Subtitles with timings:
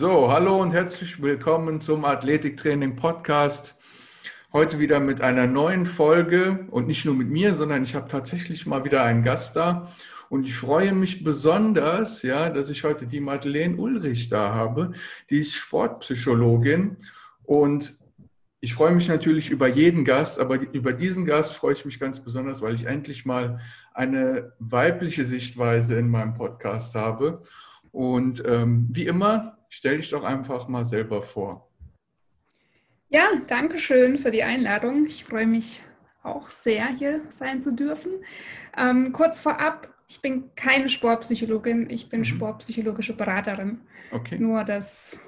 [0.00, 3.76] So, hallo und herzlich willkommen zum Athletiktraining Podcast.
[4.50, 8.64] Heute wieder mit einer neuen Folge und nicht nur mit mir, sondern ich habe tatsächlich
[8.64, 9.92] mal wieder einen Gast da.
[10.30, 14.92] Und ich freue mich besonders, ja, dass ich heute die Madeleine Ulrich da habe.
[15.28, 16.96] Die ist Sportpsychologin
[17.44, 17.94] und
[18.60, 22.20] ich freue mich natürlich über jeden Gast, aber über diesen Gast freue ich mich ganz
[22.20, 23.60] besonders, weil ich endlich mal
[23.92, 27.42] eine weibliche Sichtweise in meinem Podcast habe.
[27.92, 31.70] Und ähm, wie immer, stell dich doch einfach mal selber vor.
[33.08, 35.06] Ja, danke schön für die Einladung.
[35.06, 35.80] Ich freue mich
[36.22, 38.12] auch sehr, hier sein zu dürfen.
[38.76, 42.24] Ähm, kurz vorab, ich bin keine Sportpsychologin, ich bin mhm.
[42.24, 43.80] sportpsychologische Beraterin.
[44.12, 44.38] Okay.
[44.38, 45.18] Nur, dass,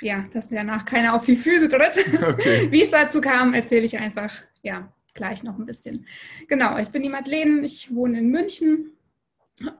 [0.00, 2.04] ja, dass mir danach keiner auf die Füße tritt.
[2.22, 2.70] Okay.
[2.70, 4.32] Wie es dazu kam, erzähle ich einfach
[4.62, 6.06] ja, gleich noch ein bisschen.
[6.48, 8.92] Genau, ich bin die Madeleine, ich wohne in München.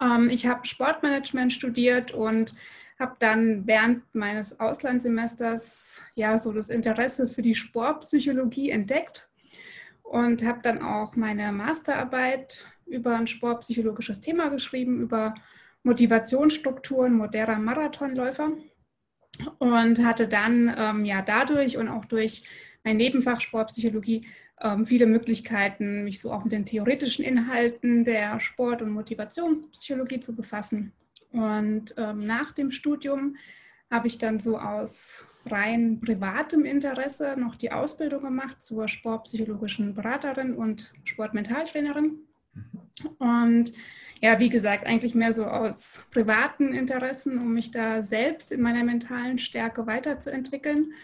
[0.03, 2.55] Ähm, ich habe Sportmanagement studiert und
[2.99, 9.29] habe dann während meines Auslandssemesters ja so das Interesse für die Sportpsychologie entdeckt
[10.03, 15.35] und habe dann auch meine Masterarbeit über ein sportpsychologisches Thema geschrieben, über
[15.83, 18.53] Motivationsstrukturen moderner Marathonläufer
[19.59, 22.45] und hatte dann ähm, ja dadurch und auch durch
[22.83, 24.27] mein Nebenfach Sportpsychologie
[24.63, 30.35] ähm, viele Möglichkeiten, mich so auch mit den theoretischen Inhalten der Sport- und Motivationspsychologie zu
[30.35, 30.93] befassen
[31.33, 33.37] und ähm, nach dem Studium
[33.91, 40.55] habe ich dann so aus rein privatem Interesse noch die Ausbildung gemacht zur sportpsychologischen Beraterin
[40.55, 42.19] und Sportmentaltrainerin.
[43.19, 43.73] Und
[44.21, 48.83] ja, wie gesagt, eigentlich mehr so aus privaten Interessen, um mich da selbst in meiner
[48.83, 50.95] mentalen Stärke weiterzuentwickeln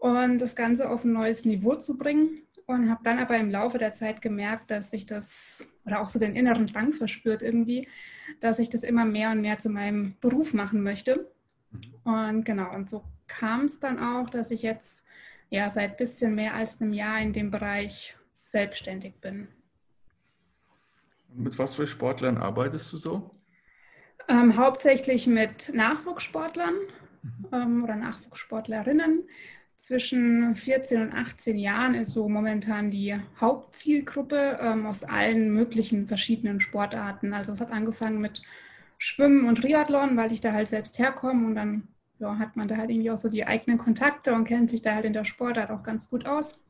[0.00, 2.42] und das Ganze auf ein neues Niveau zu bringen.
[2.66, 6.20] Und habe dann aber im Laufe der Zeit gemerkt, dass ich das oder auch so
[6.20, 7.88] den inneren Drang verspürt irgendwie,
[8.40, 11.30] dass ich das immer mehr und mehr zu meinem Beruf machen möchte.
[12.04, 15.04] Und genau, und so kam es dann auch, dass ich jetzt
[15.50, 19.48] ja seit bisschen mehr als einem Jahr in dem Bereich selbstständig bin.
[21.34, 23.30] Mit was für Sportlern arbeitest du so?
[24.28, 26.74] Ähm, hauptsächlich mit Nachwuchssportlern
[27.22, 27.46] mhm.
[27.52, 29.28] ähm, oder Nachwuchssportlerinnen
[29.80, 36.60] zwischen 14 und 18 Jahren ist so momentan die Hauptzielgruppe ähm, aus allen möglichen verschiedenen
[36.60, 37.32] Sportarten.
[37.32, 38.42] Also es hat angefangen mit
[38.98, 41.88] Schwimmen und Triathlon, weil ich da halt selbst herkomme und dann
[42.18, 44.94] ja, hat man da halt irgendwie auch so die eigenen Kontakte und kennt sich da
[44.94, 46.60] halt in der Sportart auch ganz gut aus.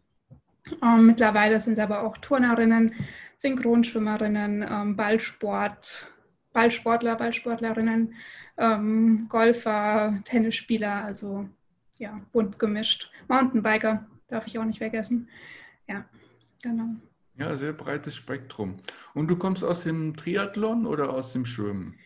[0.80, 2.94] Ähm, mittlerweile sind es aber auch Turnerinnen,
[3.38, 6.12] Synchronschwimmerinnen, ähm, Ballsport,
[6.52, 8.14] Ballsportler, Ballsportlerinnen,
[8.56, 11.48] ähm, Golfer, Tennisspieler, also
[12.00, 13.12] ja, bunt gemischt.
[13.28, 15.28] Mountainbiker darf ich auch nicht vergessen.
[15.86, 16.04] Ja,
[16.62, 16.96] genau.
[17.36, 18.78] Ja, sehr breites Spektrum.
[19.14, 21.98] Und du kommst aus dem Triathlon oder aus dem Schwimmen?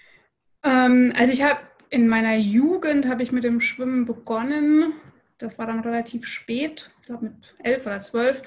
[0.62, 1.60] Ähm, also ich habe
[1.90, 4.92] in meiner Jugend habe ich mit dem Schwimmen begonnen.
[5.38, 8.42] Das war dann relativ spät, ich glaube mit elf oder zwölf.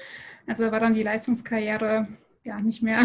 [0.46, 2.08] Also war dann die Leistungskarriere
[2.44, 3.04] ja nicht mehr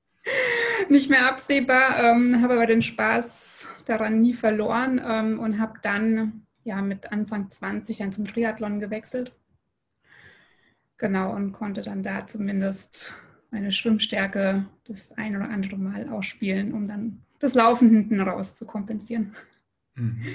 [0.88, 2.02] nicht mehr absehbar.
[2.02, 7.48] Ähm, habe aber den Spaß daran nie verloren ähm, und habe dann ja mit Anfang
[7.50, 9.32] 20 dann zum Triathlon gewechselt.
[10.96, 13.14] Genau, und konnte dann da zumindest
[13.50, 18.66] meine Schwimmstärke das ein oder andere Mal ausspielen, um dann das Laufen hinten raus zu
[18.66, 19.32] kompensieren.
[19.94, 20.26] Mhm.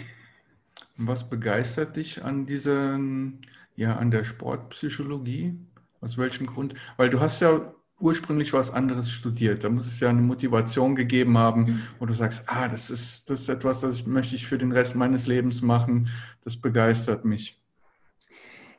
[0.97, 3.45] Was begeistert dich an diesen,
[3.75, 5.59] ja, an der Sportpsychologie?
[6.01, 6.75] Aus welchem Grund?
[6.97, 9.63] Weil du hast ja ursprünglich was anderes studiert.
[9.63, 11.81] Da muss es ja eine Motivation gegeben haben, mhm.
[11.99, 14.71] wo du sagst, ah, das ist, das ist etwas, das ich, möchte ich für den
[14.71, 16.09] Rest meines Lebens machen.
[16.43, 17.59] Das begeistert mich.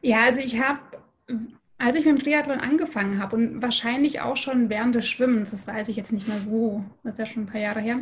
[0.02, 0.80] Ja, also ich habe,
[1.78, 5.66] als ich mit dem Triathlon angefangen habe und wahrscheinlich auch schon während des Schwimmens, das
[5.66, 8.00] weiß ich jetzt nicht mehr so, das ist ja schon ein paar Jahre her,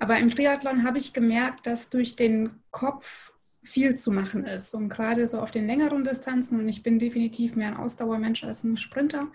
[0.00, 4.88] aber im Triathlon habe ich gemerkt, dass durch den Kopf viel zu machen ist und
[4.88, 8.76] gerade so auf den längeren Distanzen und ich bin definitiv mehr ein Ausdauermensch als ein
[8.76, 9.28] Sprinter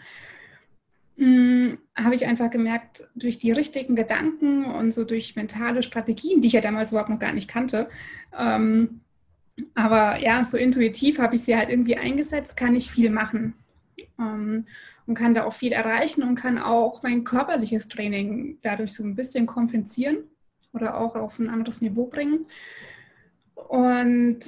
[1.96, 6.54] habe ich einfach gemerkt, durch die richtigen Gedanken und so durch mentale Strategien, die ich
[6.54, 7.90] ja damals überhaupt noch gar nicht kannte,
[8.38, 9.02] ähm,
[9.76, 13.54] aber ja, so intuitiv habe ich sie halt irgendwie eingesetzt, kann ich viel machen
[14.20, 14.66] ähm,
[15.06, 19.16] und kann da auch viel erreichen und kann auch mein körperliches Training dadurch so ein
[19.16, 20.18] bisschen kompensieren
[20.74, 22.46] oder auch auf ein anderes Niveau bringen.
[23.56, 24.40] Und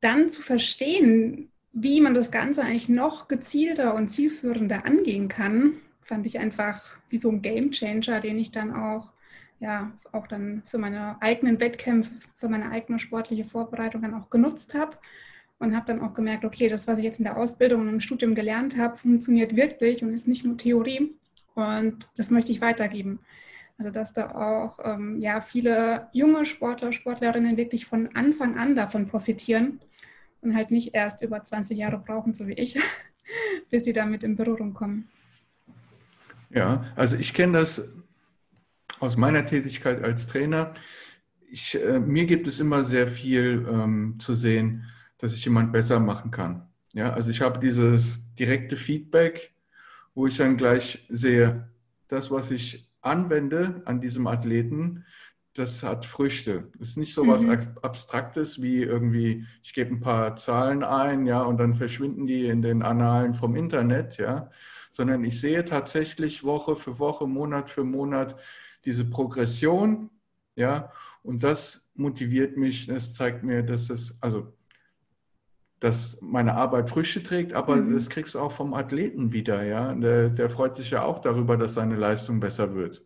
[0.00, 6.26] dann zu verstehen, wie man das Ganze eigentlich noch gezielter und zielführender angehen kann, fand
[6.26, 9.12] ich einfach wie so ein Game Changer, den ich dann auch,
[9.60, 14.74] ja, auch dann für meine eigenen Wettkämpfe, für meine eigene sportliche Vorbereitung dann auch genutzt
[14.74, 14.98] habe
[15.58, 18.00] und habe dann auch gemerkt, okay, das, was ich jetzt in der Ausbildung und im
[18.00, 21.14] Studium gelernt habe, funktioniert wirklich und ist nicht nur Theorie
[21.54, 23.20] und das möchte ich weitergeben.
[23.78, 29.08] Also dass da auch ähm, ja, viele junge Sportler, Sportlerinnen wirklich von Anfang an davon
[29.08, 29.80] profitieren
[30.40, 32.78] und halt nicht erst über 20 Jahre brauchen, so wie ich,
[33.70, 35.08] bis sie damit in Berührung kommen.
[36.54, 37.88] Ja, also ich kenne das
[39.00, 40.74] aus meiner Tätigkeit als Trainer.
[41.50, 44.84] Ich, äh, mir gibt es immer sehr viel ähm, zu sehen,
[45.18, 46.68] dass ich jemand besser machen kann.
[46.92, 49.52] Ja, also ich habe dieses direkte Feedback,
[50.14, 51.68] wo ich dann gleich sehe,
[52.08, 55.04] das, was ich anwende an diesem Athleten,
[55.54, 56.68] das hat Früchte.
[56.78, 57.68] Das ist nicht so was mhm.
[57.82, 62.62] Abstraktes wie irgendwie, ich gebe ein paar Zahlen ein, ja, und dann verschwinden die in
[62.62, 64.50] den Annalen vom Internet, ja,
[64.92, 68.38] sondern ich sehe tatsächlich Woche für Woche, Monat für Monat
[68.84, 70.10] diese Progression,
[70.54, 70.92] ja,
[71.22, 74.52] und das motiviert mich, das zeigt mir, dass das, also
[75.80, 77.94] dass meine Arbeit Früchte trägt, aber mhm.
[77.94, 79.92] das kriegst du auch vom Athleten wieder, ja.
[79.94, 83.02] Der, der, freut sich ja auch darüber, dass seine Leistung besser wird.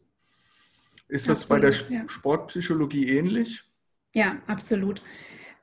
[1.09, 2.09] Ist das absolut, bei der ja.
[2.09, 3.62] Sportpsychologie ähnlich?
[4.15, 5.03] Ja, absolut.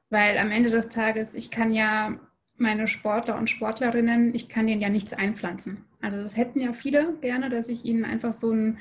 [0.10, 2.20] Weil am Ende des Tages, ich kann ja
[2.58, 5.86] meine Sportler und Sportlerinnen, ich kann denen ja nichts einpflanzen.
[6.02, 8.78] Also das hätten ja viele gerne, dass ich ihnen einfach so einen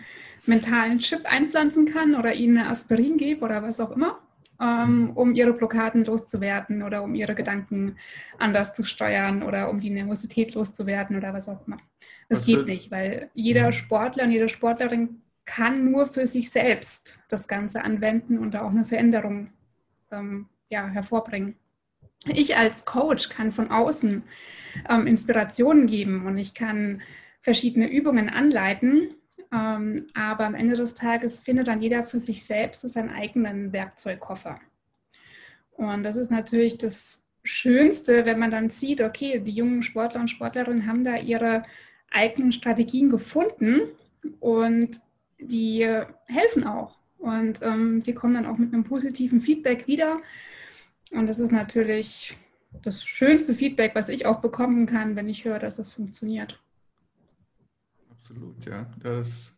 [0.46, 4.18] mentalen Chip einpflanzen kann oder ihnen eine Aspirin gebe oder was auch immer
[4.62, 7.96] ähm, um ihre Blockaden loszuwerden oder um ihre Gedanken
[8.38, 11.78] anders zu steuern oder um die Nervosität loszuwerden oder was auch immer.
[12.28, 13.72] Das was geht nicht, weil jeder mhm.
[13.72, 18.70] Sportler und jede Sportlerin kann nur für sich selbst das Ganze anwenden und da auch
[18.70, 19.50] eine Veränderung
[20.12, 21.56] ähm, ja, hervorbringen.
[22.26, 24.22] Ich als Coach kann von außen
[24.88, 27.02] ähm, Inspirationen geben und ich kann
[27.40, 29.14] verschiedene Übungen anleiten,
[29.52, 33.72] ähm, aber am Ende des Tages findet dann jeder für sich selbst so seinen eigenen
[33.72, 34.60] Werkzeugkoffer.
[35.72, 40.28] Und das ist natürlich das Schönste, wenn man dann sieht, okay, die jungen Sportler und
[40.28, 41.64] Sportlerinnen haben da ihre
[42.10, 43.80] eigenen Strategien gefunden
[44.38, 45.00] und
[45.40, 45.88] die
[46.26, 46.98] helfen auch.
[47.18, 50.20] Und ähm, sie kommen dann auch mit einem positiven Feedback wieder.
[51.12, 52.36] Und das ist natürlich
[52.82, 56.58] das schönste Feedback, was ich auch bekommen kann, wenn ich höre, dass es funktioniert
[58.32, 58.86] absolut, ja.
[59.02, 59.54] Das,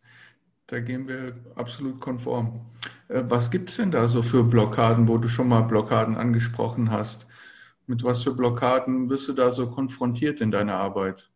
[0.67, 2.61] da gehen wir absolut konform.
[3.07, 6.91] Äh, was gibt es denn da so für Blockaden, wo du schon mal Blockaden angesprochen
[6.91, 7.27] hast?
[7.87, 11.29] Mit was für Blockaden wirst du da so konfrontiert in deiner Arbeit?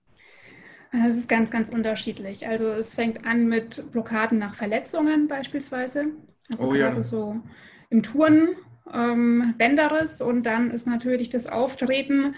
[0.91, 2.47] Das ist ganz, ganz unterschiedlich.
[2.47, 6.07] Also es fängt an mit Blockaden nach Verletzungen beispielsweise.
[6.49, 7.01] Also oh, gerade ja.
[7.03, 7.39] so
[7.91, 8.55] im Touren,
[8.93, 12.35] ähm, Bänderriss und dann ist natürlich das Auftreten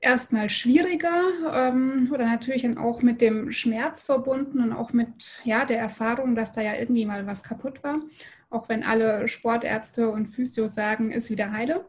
[0.00, 1.22] erstmal schwieriger
[1.52, 6.34] ähm, oder natürlich dann auch mit dem Schmerz verbunden und auch mit ja, der Erfahrung,
[6.34, 8.00] dass da ja irgendwie mal was kaputt war.
[8.48, 11.84] Auch wenn alle Sportärzte und Physios sagen, ist wieder heile.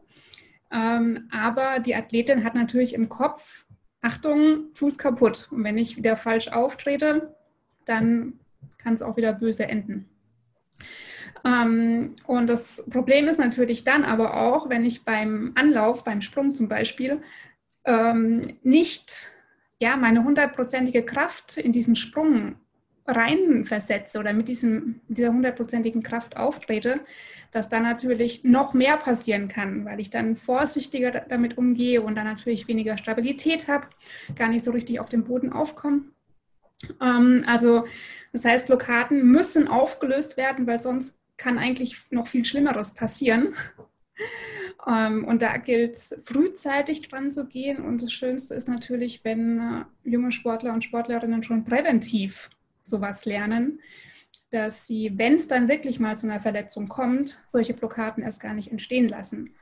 [0.70, 3.66] Ähm, aber die Athletin hat natürlich im Kopf,
[4.00, 5.48] Achtung, Fuß kaputt.
[5.50, 7.34] Und wenn ich wieder falsch auftrete,
[7.84, 8.34] dann
[8.78, 10.08] kann es auch wieder böse enden.
[11.44, 16.54] Ähm, und das Problem ist natürlich dann aber auch, wenn ich beim Anlauf, beim Sprung
[16.54, 17.20] zum Beispiel,
[17.84, 19.28] ähm, nicht
[19.80, 22.54] ja, meine hundertprozentige Kraft in diesen Sprung
[23.06, 27.00] reinversetze oder mit diesem, dieser hundertprozentigen Kraft auftrete,
[27.50, 32.26] dass dann natürlich noch mehr passieren kann, weil ich dann vorsichtiger damit umgehe und dann
[32.26, 33.88] natürlich weniger Stabilität habe,
[34.36, 36.02] gar nicht so richtig auf dem Boden aufkomme.
[37.00, 37.84] Ähm, also
[38.32, 43.54] das heißt, Blockaden müssen aufgelöst werden, weil sonst kann eigentlich noch viel Schlimmeres passieren.
[44.86, 47.84] Ähm, und da gilt es, frühzeitig dran zu gehen.
[47.84, 52.48] Und das Schönste ist natürlich, wenn äh, junge Sportler und Sportlerinnen schon präventiv
[52.82, 53.80] sowas lernen,
[54.50, 58.54] dass sie, wenn es dann wirklich mal zu einer Verletzung kommt, solche Blockaden erst gar
[58.54, 59.54] nicht entstehen lassen.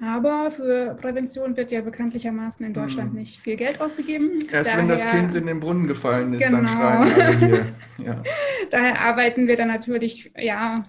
[0.00, 3.20] Aber für Prävention wird ja bekanntlichermaßen in Deutschland mhm.
[3.20, 4.40] nicht viel Geld ausgegeben.
[4.52, 6.58] Erst Daher, wenn das Kind in den Brunnen gefallen ist, genau.
[6.58, 7.66] dann schreien alle hier.
[8.04, 8.22] Ja.
[8.70, 10.84] Daher arbeiten wir dann natürlich, ja,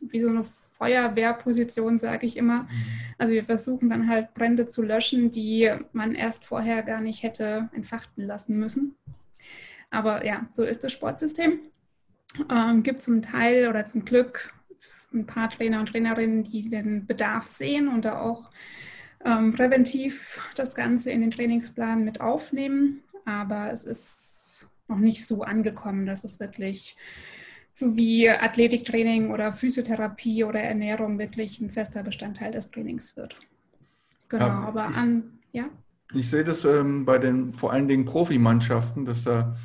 [0.00, 0.44] wie so eine
[0.78, 2.62] Feuerwehrposition, sage ich immer.
[2.62, 2.68] Mhm.
[3.18, 7.68] Also wir versuchen dann halt Brände zu löschen, die man erst vorher gar nicht hätte
[7.72, 8.96] entfachten lassen müssen.
[9.90, 11.60] Aber ja, so ist das Sportsystem.
[12.50, 14.54] Ähm, gibt zum Teil oder zum Glück
[15.12, 18.50] ein paar Trainer und Trainerinnen, die den Bedarf sehen und da auch
[19.24, 23.02] ähm, präventiv das Ganze in den Trainingsplan mit aufnehmen.
[23.24, 26.96] Aber es ist noch nicht so angekommen, dass es wirklich
[27.72, 33.36] sowie Athletiktraining oder Physiotherapie oder Ernährung wirklich ein fester Bestandteil des Trainings wird.
[34.28, 35.64] Genau, ja, aber ich, an, ja.
[36.12, 39.56] Ich sehe das ähm, bei den vor allen Dingen Profimannschaften, dass da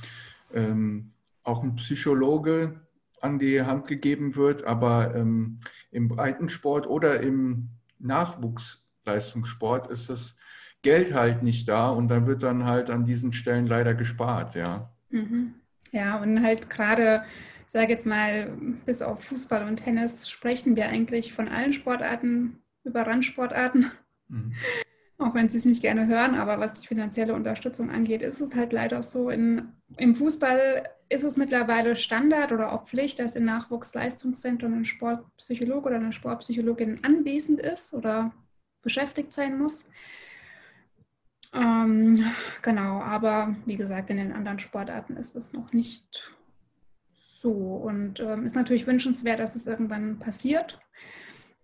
[0.54, 1.12] ähm,
[1.44, 2.80] auch ein Psychologe
[3.26, 5.60] an die Hand gegeben wird, aber ähm,
[5.92, 10.38] im Breitensport oder im Nachwuchsleistungssport ist das
[10.82, 14.92] Geld halt nicht da und da wird dann halt an diesen Stellen leider gespart, ja.
[15.10, 15.56] Mhm.
[15.92, 17.24] Ja, und halt gerade
[17.68, 18.52] ich sage jetzt mal,
[18.86, 23.92] bis auf Fußball und Tennis sprechen wir eigentlich von allen Sportarten über Randsportarten.
[24.28, 24.54] Mhm.
[25.18, 28.54] Auch wenn sie es nicht gerne hören, aber was die finanzielle Unterstützung angeht, ist es
[28.54, 29.30] halt leider so.
[29.30, 35.88] In, Im Fußball ist es mittlerweile Standard oder auch Pflicht, dass in Nachwuchsleistungszentren ein Sportpsychologe
[35.88, 38.32] oder eine Sportpsychologin anwesend ist oder
[38.82, 39.90] beschäftigt sein muss.
[41.54, 42.24] Ähm,
[42.62, 46.34] genau, aber wie gesagt, in den anderen Sportarten ist es noch nicht
[47.40, 47.52] so.
[47.52, 50.80] Und ähm, ist natürlich wünschenswert, dass es irgendwann passiert,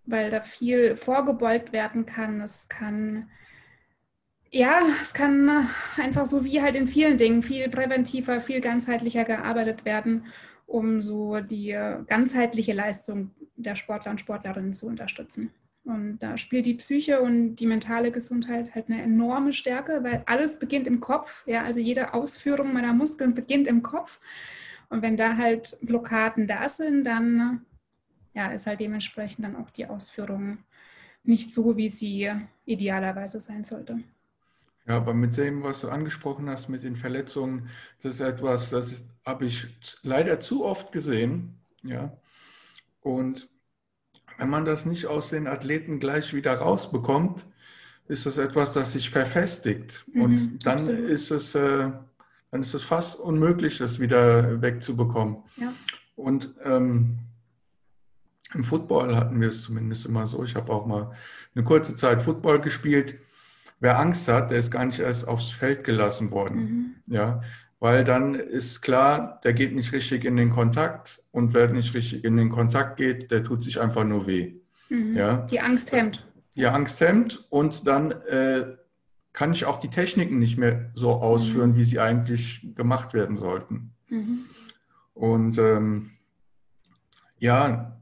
[0.06, 2.40] weil da viel vorgebeugt werden kann.
[2.40, 3.28] Es kann,
[4.52, 5.66] ja, es kann
[5.96, 10.26] einfach so wie halt in vielen Dingen viel präventiver, viel ganzheitlicher gearbeitet werden,
[10.66, 15.52] um so die ganzheitliche Leistung der Sportler und Sportlerinnen zu unterstützen.
[15.84, 20.58] Und da spielt die Psyche und die mentale Gesundheit halt eine enorme Stärke, weil alles
[20.58, 21.44] beginnt im Kopf.
[21.46, 24.20] Ja, also jede Ausführung meiner Muskeln beginnt im Kopf.
[24.90, 27.64] Und wenn da halt Blockaden da sind, dann
[28.34, 30.58] ja, ist halt dementsprechend dann auch die Ausführung
[31.24, 32.30] nicht so, wie sie
[32.64, 34.00] idealerweise sein sollte.
[34.86, 37.68] Ja, aber mit dem, was du angesprochen hast, mit den Verletzungen,
[38.02, 39.68] das ist etwas, das habe ich
[40.02, 41.60] leider zu oft gesehen.
[41.84, 42.16] Ja.
[43.00, 43.48] Und
[44.38, 47.44] wenn man das nicht aus den Athleten gleich wieder rausbekommt,
[48.08, 50.04] ist das etwas, das sich verfestigt.
[50.12, 51.90] Mhm, und dann ist es, äh,
[52.50, 55.38] dann ist es fast unmöglich, das wieder wegzubekommen.
[55.56, 55.72] Ja.
[56.16, 57.18] Und ähm,
[58.54, 60.44] im Football hatten wir es zumindest immer so.
[60.44, 61.12] Ich habe auch mal
[61.54, 63.18] eine kurze Zeit Football gespielt.
[63.82, 66.94] Wer Angst hat, der ist gar nicht erst aufs Feld gelassen worden.
[67.06, 67.14] Mhm.
[67.14, 67.42] Ja,
[67.80, 72.22] weil dann ist klar, der geht nicht richtig in den Kontakt und wer nicht richtig
[72.22, 74.54] in den Kontakt geht, der tut sich einfach nur weh.
[74.88, 75.16] Mhm.
[75.16, 75.38] Ja?
[75.50, 76.24] Die Angst hemmt.
[76.54, 78.76] Die Angst hemmt und dann äh,
[79.32, 81.76] kann ich auch die Techniken nicht mehr so ausführen, mhm.
[81.76, 83.90] wie sie eigentlich gemacht werden sollten.
[84.08, 84.44] Mhm.
[85.12, 86.12] Und ähm,
[87.40, 87.98] ja,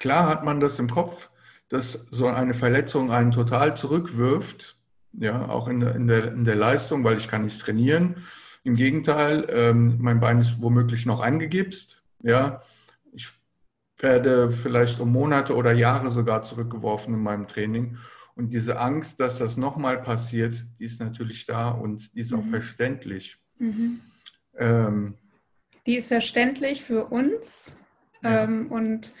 [0.00, 1.30] klar hat man das im Kopf,
[1.68, 4.76] dass so eine Verletzung einen total zurückwirft,
[5.12, 8.16] ja, auch in der, in der, in der Leistung, weil ich kann nicht trainieren
[8.62, 12.02] im Gegenteil, ähm, mein Bein ist womöglich noch angegipst.
[12.22, 12.62] Ja,
[13.12, 13.28] ich
[13.98, 17.96] werde vielleicht um Monate oder Jahre sogar zurückgeworfen in meinem Training.
[18.34, 22.38] Und diese Angst, dass das nochmal passiert, die ist natürlich da und die ist mhm.
[22.38, 23.38] auch verständlich.
[23.58, 24.00] Mhm.
[24.56, 25.14] Ähm,
[25.86, 27.80] die ist verständlich für uns
[28.22, 28.44] ja.
[28.44, 29.14] ähm, und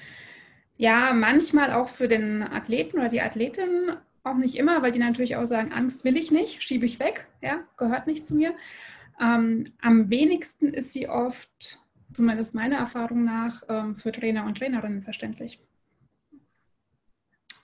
[0.76, 5.36] ja, manchmal auch für den Athleten oder die Athletin, auch nicht immer, weil die natürlich
[5.36, 8.54] auch sagen, Angst will ich nicht, schiebe ich weg, ja, gehört nicht zu mir.
[9.20, 11.80] Ähm, am wenigsten ist sie oft,
[12.12, 15.60] zumindest meiner Erfahrung nach, ähm, für Trainer und Trainerinnen verständlich.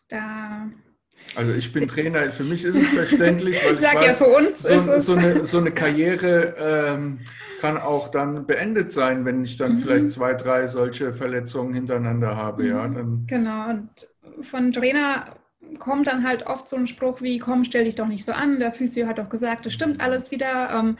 [0.08, 0.70] Da
[1.34, 4.26] also ich bin Trainer, für mich ist es verständlich, weil ich sag weiß, ja, für
[4.26, 7.20] uns so, ist es so eine, so eine Karriere ähm,
[7.60, 9.78] kann auch dann beendet sein, wenn ich dann mhm.
[9.78, 12.62] vielleicht zwei, drei solche Verletzungen hintereinander habe.
[12.62, 12.68] Mhm.
[12.68, 13.90] Ja, dann genau, und
[14.42, 15.36] von Trainer
[15.78, 18.58] kommt dann halt oft so ein Spruch wie, komm, stell dich doch nicht so an,
[18.58, 20.70] der Physio hat doch gesagt, das stimmt alles wieder.
[20.70, 20.98] Ähm,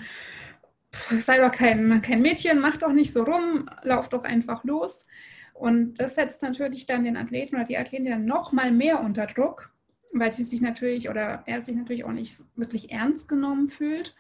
[0.91, 5.07] sei doch kein, kein Mädchen, mach doch nicht so rum, lauf doch einfach los.
[5.53, 9.27] Und das setzt natürlich dann den Athleten oder die Athletin dann noch mal mehr unter
[9.27, 9.71] Druck,
[10.13, 14.15] weil sie sich natürlich oder er sich natürlich auch nicht wirklich ernst genommen fühlt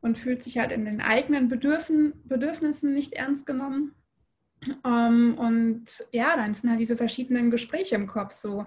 [0.00, 3.94] und fühlt sich halt in den eigenen Bedürfnissen nicht ernst genommen.
[4.84, 8.66] Ähm, und ja, dann sind halt diese verschiedenen Gespräche im Kopf so.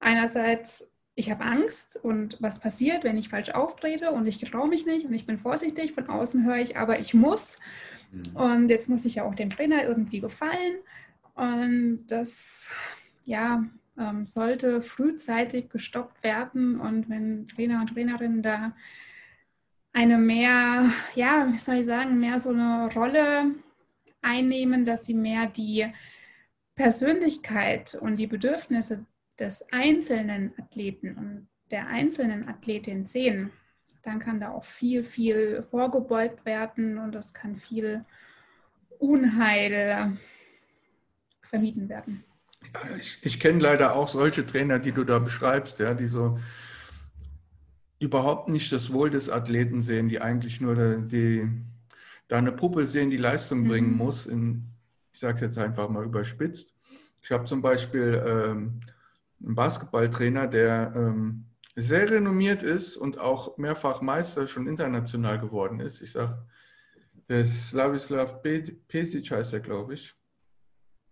[0.00, 0.90] Einerseits
[1.20, 5.06] ich habe Angst und was passiert, wenn ich falsch auftrete und ich traue mich nicht
[5.06, 5.92] und ich bin vorsichtig.
[5.92, 7.60] Von außen höre ich, aber ich muss.
[8.10, 8.36] Mhm.
[8.36, 10.78] Und jetzt muss ich ja auch dem Trainer irgendwie gefallen.
[11.34, 12.70] Und das,
[13.26, 13.64] ja,
[13.98, 16.80] ähm, sollte frühzeitig gestoppt werden.
[16.80, 18.74] Und wenn Trainer und Trainerinnen da
[19.92, 23.54] eine mehr, ja, wie soll ich sagen, mehr so eine Rolle
[24.22, 25.86] einnehmen, dass sie mehr die
[26.76, 29.04] Persönlichkeit und die Bedürfnisse
[29.40, 33.50] des einzelnen Athleten und der einzelnen Athletin sehen,
[34.02, 38.04] dann kann da auch viel, viel vorgebeugt werden und das kann viel
[38.98, 40.16] Unheil
[41.42, 42.24] vermieden werden.
[42.98, 46.38] Ich, ich kenne leider auch solche Trainer, die du da beschreibst, ja, die so
[47.98, 51.50] überhaupt nicht das Wohl des Athleten sehen, die eigentlich nur die, die
[52.28, 53.98] da eine Puppe sehen, die Leistung bringen mhm.
[53.98, 54.26] muss.
[54.26, 54.64] In,
[55.12, 56.74] ich sage es jetzt einfach mal überspitzt.
[57.22, 58.80] Ich habe zum Beispiel ähm,
[59.42, 66.02] ein Basketballtrainer, der ähm, sehr renommiert ist und auch mehrfach Meister schon international geworden ist.
[66.02, 66.46] Ich sage,
[67.28, 70.14] der Slavislav Pesic heißt er, glaube ich.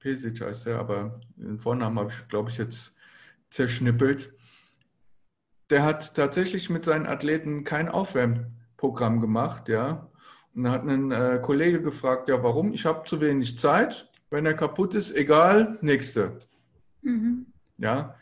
[0.00, 2.94] Pesic heißt er, aber den Vornamen habe ich, glaube ich, jetzt
[3.50, 4.32] zerschnippelt.
[5.70, 10.10] Der hat tatsächlich mit seinen Athleten kein Aufwärmprogramm gemacht, ja.
[10.54, 12.72] Und da hat ein äh, Kollege gefragt, ja, warum?
[12.72, 14.10] Ich habe zu wenig Zeit.
[14.30, 16.38] wenn er kaputt ist, egal, nächste.
[17.02, 17.46] Mhm.
[17.78, 18.17] Ja,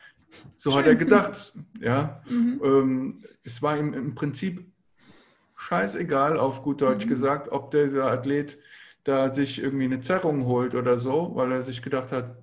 [0.56, 0.78] so Schön.
[0.78, 1.54] hat er gedacht.
[1.80, 2.60] Ja, mhm.
[2.64, 4.64] ähm, es war ihm im Prinzip
[5.56, 7.10] scheißegal, auf gut Deutsch mhm.
[7.10, 8.58] gesagt, ob dieser Athlet
[9.04, 12.36] da sich irgendwie eine Zerrung holt oder so, weil er sich gedacht hat,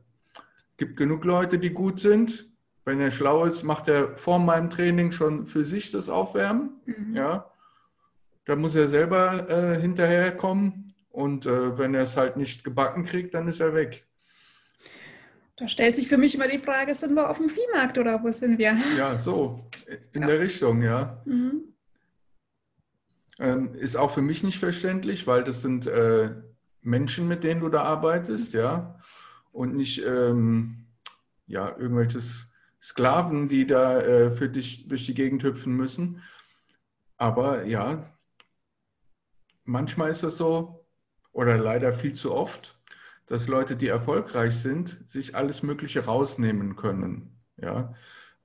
[0.77, 2.47] gibt genug Leute, die gut sind.
[2.85, 6.71] Wenn er schlau ist, macht er vor meinem Training schon für sich das Aufwärmen.
[6.85, 7.15] Mhm.
[7.15, 7.49] Ja,
[8.45, 13.33] da muss er selber äh, hinterherkommen und äh, wenn er es halt nicht gebacken kriegt,
[13.33, 14.05] dann ist er weg.
[15.55, 18.31] Da stellt sich für mich immer die Frage, sind wir auf dem Viehmarkt oder wo
[18.31, 18.75] sind wir?
[18.97, 19.69] Ja, so,
[20.11, 20.27] in ja.
[20.27, 21.21] der Richtung, ja.
[21.25, 21.73] Mhm.
[23.39, 26.31] Ähm, ist auch für mich nicht verständlich, weil das sind äh,
[26.81, 28.99] Menschen, mit denen du da arbeitest, ja.
[29.51, 30.85] Und nicht ähm,
[31.45, 32.47] ja, irgendwelches
[32.81, 36.23] Sklaven, die da äh, für dich durch die Gegend hüpfen müssen.
[37.17, 38.11] Aber ja,
[39.63, 40.85] manchmal ist es so,
[41.31, 42.77] oder leider viel zu oft,
[43.27, 47.37] dass Leute, die erfolgreich sind, sich alles Mögliche rausnehmen können.
[47.57, 47.93] Ja?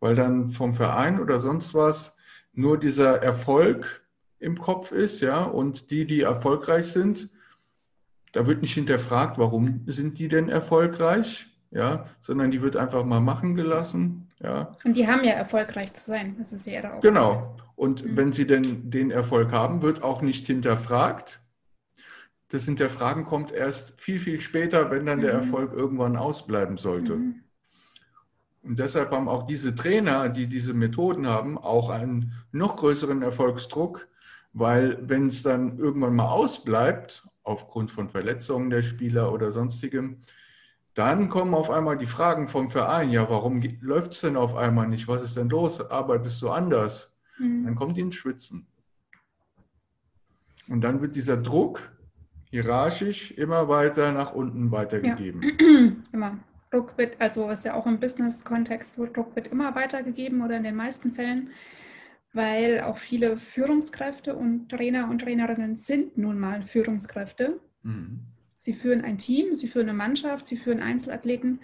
[0.01, 2.17] Weil dann vom Verein oder sonst was
[2.53, 4.03] nur dieser Erfolg
[4.41, 7.29] im Kopf ist, ja, und die, die erfolgreich sind,
[8.33, 13.21] da wird nicht hinterfragt, warum sind die denn erfolgreich, ja, sondern die wird einfach mal
[13.21, 14.77] machen gelassen, ja.
[14.85, 17.01] Und die haben ja erfolgreich zu sein, das ist ja auch.
[17.01, 17.57] Genau.
[17.75, 18.17] Und mhm.
[18.17, 21.41] wenn sie denn den Erfolg haben, wird auch nicht hinterfragt.
[22.49, 25.23] Das Hinterfragen kommt erst viel, viel später, wenn dann mhm.
[25.23, 27.17] der Erfolg irgendwann ausbleiben sollte.
[27.17, 27.35] Mhm.
[28.63, 34.09] Und deshalb haben auch diese Trainer, die diese Methoden haben, auch einen noch größeren Erfolgsdruck,
[34.53, 40.19] weil wenn es dann irgendwann mal ausbleibt, aufgrund von Verletzungen der Spieler oder sonstigem,
[40.95, 44.89] dann kommen auf einmal die Fragen vom Verein, ja, warum läuft es denn auf einmal
[44.89, 45.07] nicht?
[45.07, 45.81] Was ist denn los?
[45.81, 47.15] Arbeitest du anders?
[47.39, 47.65] Mhm.
[47.65, 48.67] Dann kommt die ins Schwitzen.
[50.69, 51.81] Und dann wird dieser Druck
[52.51, 55.43] hierarchisch immer weiter nach unten weitergegeben.
[55.43, 55.93] Ja.
[56.13, 56.39] immer.
[56.71, 60.77] Druck wird, also ist ja auch im Business-Kontext, Druck wird immer weitergegeben oder in den
[60.77, 61.51] meisten Fällen
[62.33, 67.61] weil auch viele Führungskräfte und Trainer und Trainerinnen sind nun mal Führungskräfte.
[67.83, 68.21] Mhm.
[68.57, 71.61] Sie führen ein Team, sie führen eine Mannschaft, sie führen Einzelathleten.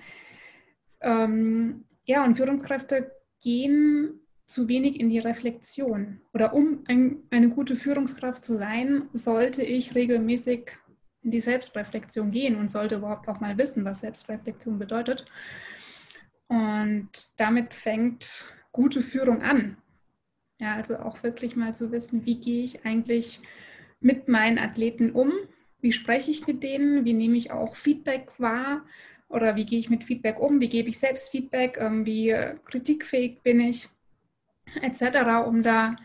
[1.01, 6.21] Ähm, ja, und Führungskräfte gehen zu wenig in die Reflexion.
[6.33, 10.73] Oder um ein, eine gute Führungskraft zu sein, sollte ich regelmäßig
[11.23, 15.25] in die Selbstreflexion gehen und sollte überhaupt auch mal wissen, was Selbstreflexion bedeutet.
[16.49, 19.79] Und damit fängt gute Führung an.
[20.61, 23.41] Ja, also auch wirklich mal zu wissen, wie gehe ich eigentlich
[24.01, 25.33] mit meinen Athleten um?
[25.81, 27.05] Wie spreche ich mit denen?
[27.05, 28.85] Wie nehme ich auch Feedback wahr?
[29.29, 30.61] Oder wie gehe ich mit Feedback um?
[30.61, 31.79] Wie gebe ich selbst Feedback?
[31.81, 33.89] Ähm, wie äh, kritikfähig bin ich?
[34.81, 35.96] Etc., um da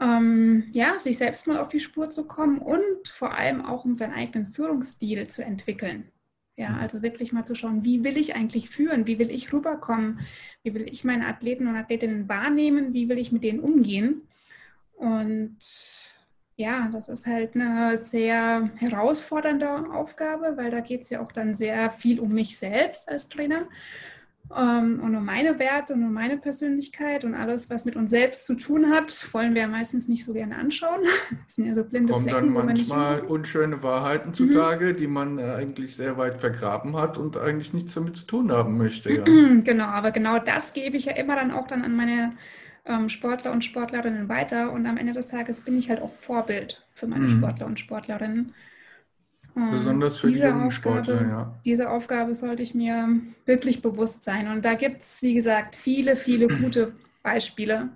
[0.00, 3.94] ähm, ja, sich selbst mal auf die Spur zu kommen und vor allem auch um
[3.94, 6.10] seinen eigenen Führungsstil zu entwickeln.
[6.56, 6.78] Ja, mhm.
[6.80, 9.06] also wirklich mal zu schauen, wie will ich eigentlich führen?
[9.06, 10.20] Wie will ich rüberkommen?
[10.62, 12.94] Wie will ich meine Athleten und Athletinnen wahrnehmen?
[12.94, 14.22] Wie will ich mit denen umgehen?
[14.96, 15.58] Und
[16.56, 21.54] ja, das ist halt eine sehr herausfordernde Aufgabe, weil da geht es ja auch dann
[21.54, 23.66] sehr viel um mich selbst als Trainer
[24.56, 28.46] ähm, und um meine Werte und um meine Persönlichkeit und alles, was mit uns selbst
[28.46, 31.00] zu tun hat, wollen wir ja meistens nicht so gerne anschauen.
[31.44, 32.54] Das sind ja so blinde Kommt Flecken.
[32.54, 34.96] Dann manchmal unschöne Wahrheiten zutage, mhm.
[34.96, 38.76] die man äh, eigentlich sehr weit vergraben hat und eigentlich nichts damit zu tun haben
[38.76, 39.12] möchte.
[39.12, 39.24] Ja.
[39.62, 42.32] Genau, aber genau das gebe ich ja immer dann auch dann an meine
[42.86, 46.84] ähm, Sportler und Sportlerinnen weiter und am Ende des Tages bin ich halt auch Vorbild
[46.94, 47.38] für meine mhm.
[47.38, 48.54] Sportler und Sportlerinnen.
[49.54, 51.54] Besonders für diese die jungen Aufgabe, Sportler, ja.
[51.64, 53.08] Diese Aufgabe sollte ich mir
[53.46, 54.48] wirklich bewusst sein.
[54.48, 57.90] Und da gibt es, wie gesagt, viele, viele gute Beispiele.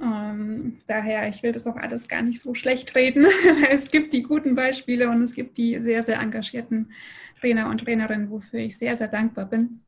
[0.00, 3.26] Ähm, daher, ich will das auch alles gar nicht so schlecht reden.
[3.70, 6.92] es gibt die guten Beispiele und es gibt die sehr, sehr engagierten
[7.40, 9.80] Trainer und Trainerinnen, wofür ich sehr, sehr dankbar bin.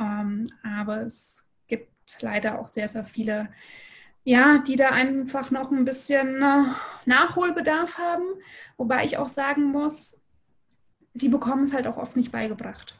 [0.00, 1.88] Ähm, aber es gibt
[2.20, 3.48] leider auch sehr, sehr viele,
[4.24, 6.64] ja, die da einfach noch ein bisschen äh,
[7.06, 8.24] Nachholbedarf haben.
[8.76, 10.20] Wobei ich auch sagen muss,
[11.12, 12.98] sie bekommen es halt auch oft nicht beigebracht.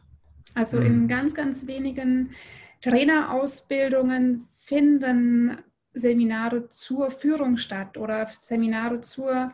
[0.54, 0.86] Also mhm.
[0.86, 2.34] in ganz, ganz wenigen
[2.82, 5.58] Trainerausbildungen finden
[5.94, 9.52] Seminare zur Führung statt oder Seminare zur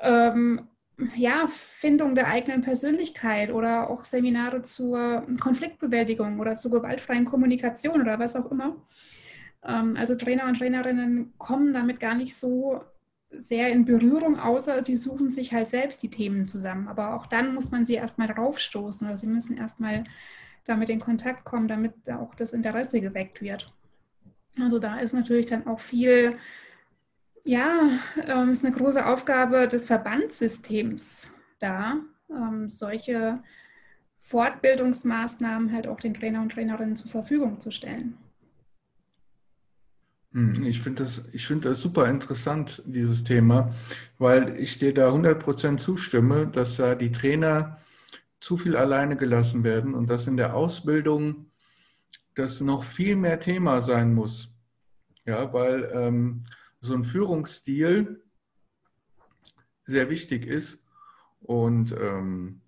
[0.00, 0.68] ähm,
[1.16, 8.18] ja, Findung der eigenen Persönlichkeit oder auch Seminare zur Konfliktbewältigung oder zur gewaltfreien Kommunikation oder
[8.18, 8.76] was auch immer.
[9.64, 12.82] Ähm, also Trainer und Trainerinnen kommen damit gar nicht so
[13.30, 16.88] sehr in Berührung, außer sie suchen sich halt selbst die Themen zusammen.
[16.88, 20.04] Aber auch dann muss man sie erstmal draufstoßen oder sie müssen erstmal
[20.64, 23.72] damit in Kontakt kommen, damit auch das Interesse geweckt wird.
[24.58, 26.36] Also da ist natürlich dann auch viel,
[27.44, 27.90] ja,
[28.26, 33.42] ähm, ist eine große Aufgabe des Verbandssystems da, ähm, solche
[34.20, 38.18] Fortbildungsmaßnahmen halt auch den Trainer und Trainerinnen zur Verfügung zu stellen.
[40.32, 43.74] Hm, ich finde das, find das super interessant, dieses Thema,
[44.18, 47.80] weil ich dir da 100% zustimme, dass da die Trainer
[48.40, 51.46] zu viel alleine gelassen werden und dass in der Ausbildung
[52.34, 54.52] das noch viel mehr Thema sein muss.
[55.26, 56.46] Ja, weil ähm,
[56.80, 58.22] so ein Führungsstil
[59.84, 60.78] sehr wichtig ist
[61.40, 62.62] und ähm,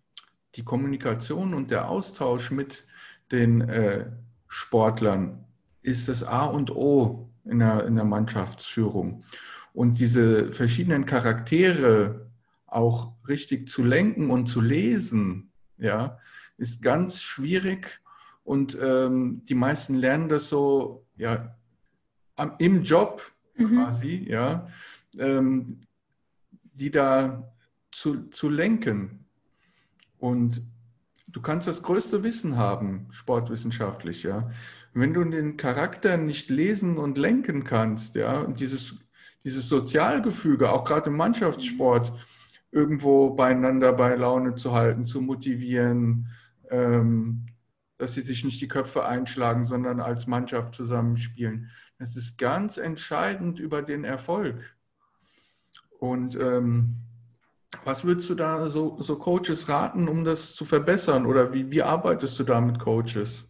[0.56, 2.84] die Kommunikation und der Austausch mit
[3.30, 4.10] den äh,
[4.48, 5.44] Sportlern
[5.80, 9.24] ist das A und O in der, in der Mannschaftsführung.
[9.72, 12.30] Und diese verschiedenen Charaktere
[12.66, 16.18] auch richtig zu lenken und zu lesen, ja,
[16.56, 18.00] ist ganz schwierig.
[18.44, 21.56] Und ähm, die meisten lernen das so, ja,
[22.36, 23.22] am, im Job
[23.56, 23.76] mhm.
[23.76, 24.68] quasi, ja,
[25.18, 25.80] ähm,
[26.74, 27.52] die da
[27.92, 29.26] zu, zu lenken.
[30.18, 30.62] Und
[31.28, 34.50] du kannst das größte Wissen haben, sportwissenschaftlich, ja
[34.94, 38.96] wenn du den Charakter nicht lesen und lenken kannst, ja, und dieses,
[39.44, 42.12] dieses Sozialgefüge, auch gerade im Mannschaftssport,
[42.70, 46.28] irgendwo beieinander bei Laune zu halten, zu motivieren,
[46.70, 47.46] ähm,
[47.98, 51.70] dass sie sich nicht die Köpfe einschlagen, sondern als Mannschaft zusammenspielen.
[51.98, 54.56] Das ist ganz entscheidend über den Erfolg.
[56.00, 56.96] Und ähm,
[57.84, 61.26] was würdest du da so, so Coaches raten, um das zu verbessern?
[61.26, 63.44] Oder wie, wie arbeitest du da mit Coaches?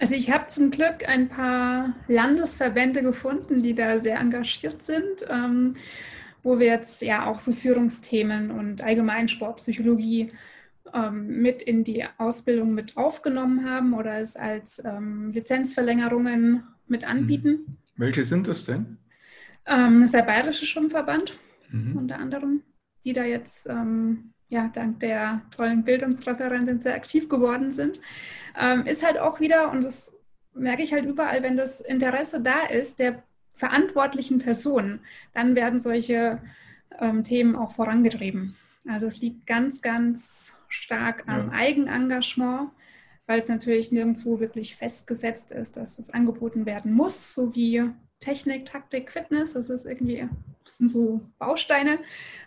[0.00, 5.74] Also ich habe zum Glück ein paar Landesverbände gefunden, die da sehr engagiert sind, ähm,
[6.42, 10.32] wo wir jetzt ja auch so Führungsthemen und Allgemeinsportpsychologie
[10.94, 17.50] ähm, mit in die Ausbildung mit aufgenommen haben oder es als ähm, Lizenzverlängerungen mit anbieten.
[17.50, 17.76] Mhm.
[17.96, 18.96] Welche sind das denn?
[19.66, 21.38] Ähm, das ist der Bayerische Schwimmverband
[21.70, 21.96] mhm.
[21.98, 22.62] unter anderem,
[23.04, 28.00] die da jetzt ähm, ja, dank der tollen Bildungsreferentin sehr aktiv geworden sind,
[28.60, 30.16] ähm, ist halt auch wieder, und das
[30.52, 33.22] merke ich halt überall, wenn das Interesse da ist, der
[33.54, 35.00] verantwortlichen Personen,
[35.32, 36.42] dann werden solche
[36.98, 38.56] ähm, Themen auch vorangetrieben.
[38.88, 41.52] Also es liegt ganz, ganz stark am ja.
[41.52, 42.70] Eigenengagement,
[43.26, 47.84] weil es natürlich nirgendwo wirklich festgesetzt ist, dass das angeboten werden muss, so wie
[48.20, 50.28] Technik, Taktik, Fitness, das ist irgendwie,
[50.64, 51.98] das sind so Bausteine,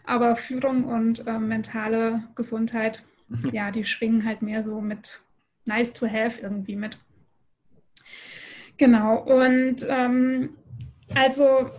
[0.06, 3.50] aber Führung und äh, mentale Gesundheit, mhm.
[3.52, 5.22] ja, die schwingen halt mehr so mit
[5.66, 6.98] nice to have irgendwie mit.
[8.78, 10.58] Genau, und ähm,
[11.14, 11.70] also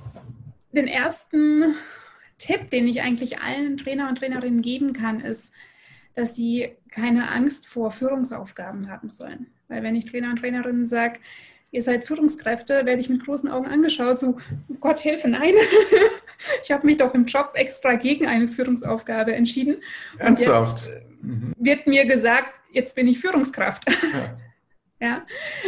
[0.72, 1.74] den ersten
[2.38, 5.54] Tipp, den ich eigentlich allen Trainer und Trainerinnen geben kann, ist,
[6.14, 9.48] dass sie keine Angst vor Führungsaufgaben haben sollen.
[9.68, 11.18] Weil wenn ich Trainer und Trainerinnen sage,
[11.74, 14.36] ihr seid Führungskräfte, werde ich mit großen Augen angeschaut, so,
[14.68, 15.54] oh Gott, Hilfe, nein.
[16.62, 19.78] ich habe mich doch im Job extra gegen eine Führungsaufgabe entschieden.
[20.18, 20.86] Ernsthaft?
[20.86, 21.52] Und jetzt mhm.
[21.58, 23.90] wird mir gesagt, jetzt bin ich Führungskraft.
[23.90, 24.38] Ja.
[25.06, 25.26] ja?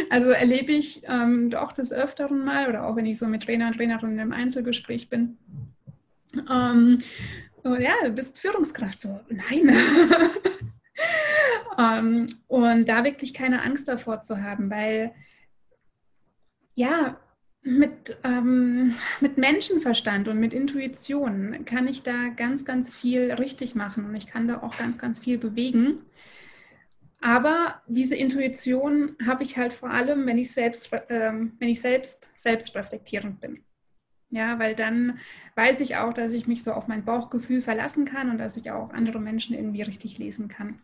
[0.09, 3.67] also erlebe ich ähm, doch des Öfteren mal, oder auch wenn ich so mit Trainer
[3.67, 5.37] und Trainerinnen im Einzelgespräch bin,
[6.49, 6.99] ähm,
[7.63, 9.01] so, ja, du bist Führungskraft.
[9.01, 9.75] So, nein.
[11.77, 15.13] ähm, und da wirklich keine Angst davor zu haben, weil
[16.77, 17.19] ja,
[17.63, 24.05] mit, ähm, mit Menschenverstand und mit Intuition kann ich da ganz, ganz viel richtig machen
[24.05, 26.03] und ich kann da auch ganz, ganz viel bewegen.
[27.19, 32.31] Aber diese Intuition habe ich halt vor allem, wenn ich selbst, ähm, wenn ich selbst
[32.37, 33.63] selbstreflektierend bin.
[34.29, 35.19] Ja, weil dann
[35.55, 38.69] weiß ich auch, dass ich mich so auf mein Bauchgefühl verlassen kann und dass ich
[38.69, 40.79] auch andere Menschen irgendwie richtig lesen kann.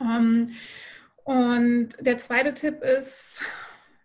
[0.00, 0.52] Ähm,
[1.24, 3.44] und der zweite Tipp ist,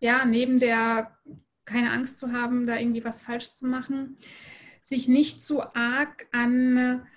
[0.02, 1.16] ja, neben der
[1.64, 4.18] keine Angst zu haben, da irgendwie was falsch zu machen,
[4.82, 7.08] sich nicht zu arg an,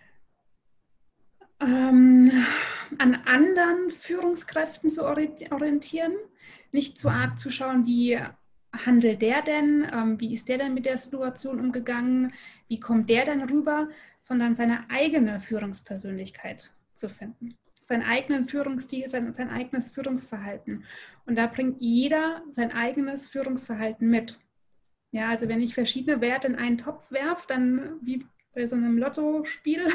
[1.60, 2.30] ähm,
[2.98, 6.12] an anderen Führungskräften zu orientieren,
[6.70, 8.20] nicht zu arg zu schauen, wie
[8.72, 12.32] handelt der denn, ähm, wie ist der denn mit der Situation umgegangen,
[12.68, 13.88] wie kommt der denn rüber,
[14.20, 20.84] sondern seine eigene Führungspersönlichkeit zu finden seinen eigenen Führungsstil, sein, sein eigenes Führungsverhalten.
[21.26, 24.40] Und da bringt jeder sein eigenes Führungsverhalten mit.
[25.10, 28.96] Ja, also wenn ich verschiedene Werte in einen Topf werfe, dann wie bei so einem
[28.96, 29.86] Lottospiel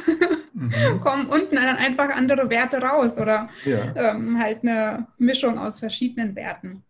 [0.53, 0.71] mhm.
[1.01, 3.95] kommen unten dann einfach andere Werte raus oder ja.
[3.95, 6.83] ähm, halt eine Mischung aus verschiedenen Werten.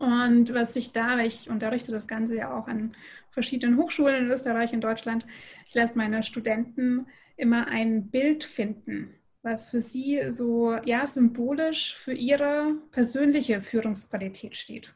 [0.00, 2.96] Und was ich da, ich unterrichte das Ganze ja auch an
[3.30, 5.24] verschiedenen Hochschulen in Österreich und Deutschland,
[5.68, 12.12] ich lasse meine Studenten immer ein Bild finden was für Sie so ja, symbolisch für
[12.12, 14.94] Ihre persönliche Führungsqualität steht.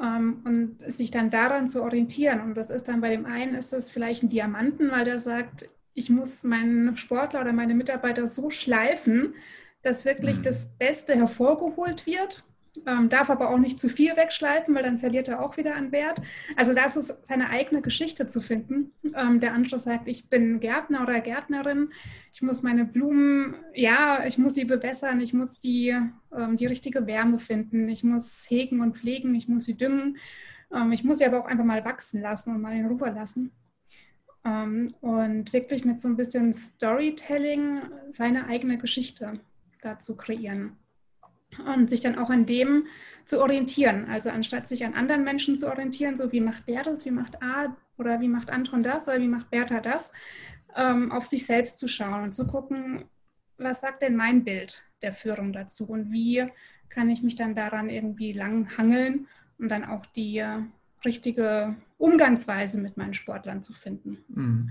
[0.00, 2.40] Ähm, und sich dann daran zu orientieren.
[2.40, 5.68] Und das ist dann bei dem einen ist das vielleicht ein Diamanten, weil der sagt,
[5.94, 9.34] ich muss meinen Sportler oder meine Mitarbeiter so schleifen,
[9.82, 10.42] dass wirklich mhm.
[10.42, 12.44] das Beste hervorgeholt wird
[12.86, 15.92] ähm, darf aber auch nicht zu viel wegschleifen, weil dann verliert er auch wieder an
[15.92, 16.20] Wert.
[16.56, 18.92] Also das ist seine eigene Geschichte zu finden.
[19.14, 21.90] Ähm, der andere sagt, ich bin Gärtner oder Gärtnerin,
[22.32, 25.94] ich muss meine Blumen, ja, ich muss sie bewässern, ich muss sie,
[26.36, 30.18] ähm, die richtige Wärme finden, ich muss hegen und pflegen, ich muss sie düngen,
[30.74, 33.52] ähm, ich muss sie aber auch einfach mal wachsen lassen und mal in Ruhe lassen.
[34.44, 39.40] Ähm, und wirklich mit so ein bisschen Storytelling seine eigene Geschichte
[39.82, 40.76] dazu kreieren
[41.60, 42.86] und sich dann auch an dem
[43.24, 44.06] zu orientieren.
[44.08, 47.42] Also anstatt sich an anderen Menschen zu orientieren, so wie macht der das, wie macht
[47.42, 50.12] A oder wie macht Anton das oder wie macht Bertha das,
[50.76, 53.04] ähm, auf sich selbst zu schauen und zu gucken,
[53.58, 56.46] was sagt denn mein Bild der Führung dazu und wie
[56.88, 59.26] kann ich mich dann daran irgendwie lang hangeln
[59.58, 60.44] und dann auch die
[61.04, 64.18] richtige Umgangsweise mit meinen Sportlern zu finden.
[64.28, 64.70] Mhm.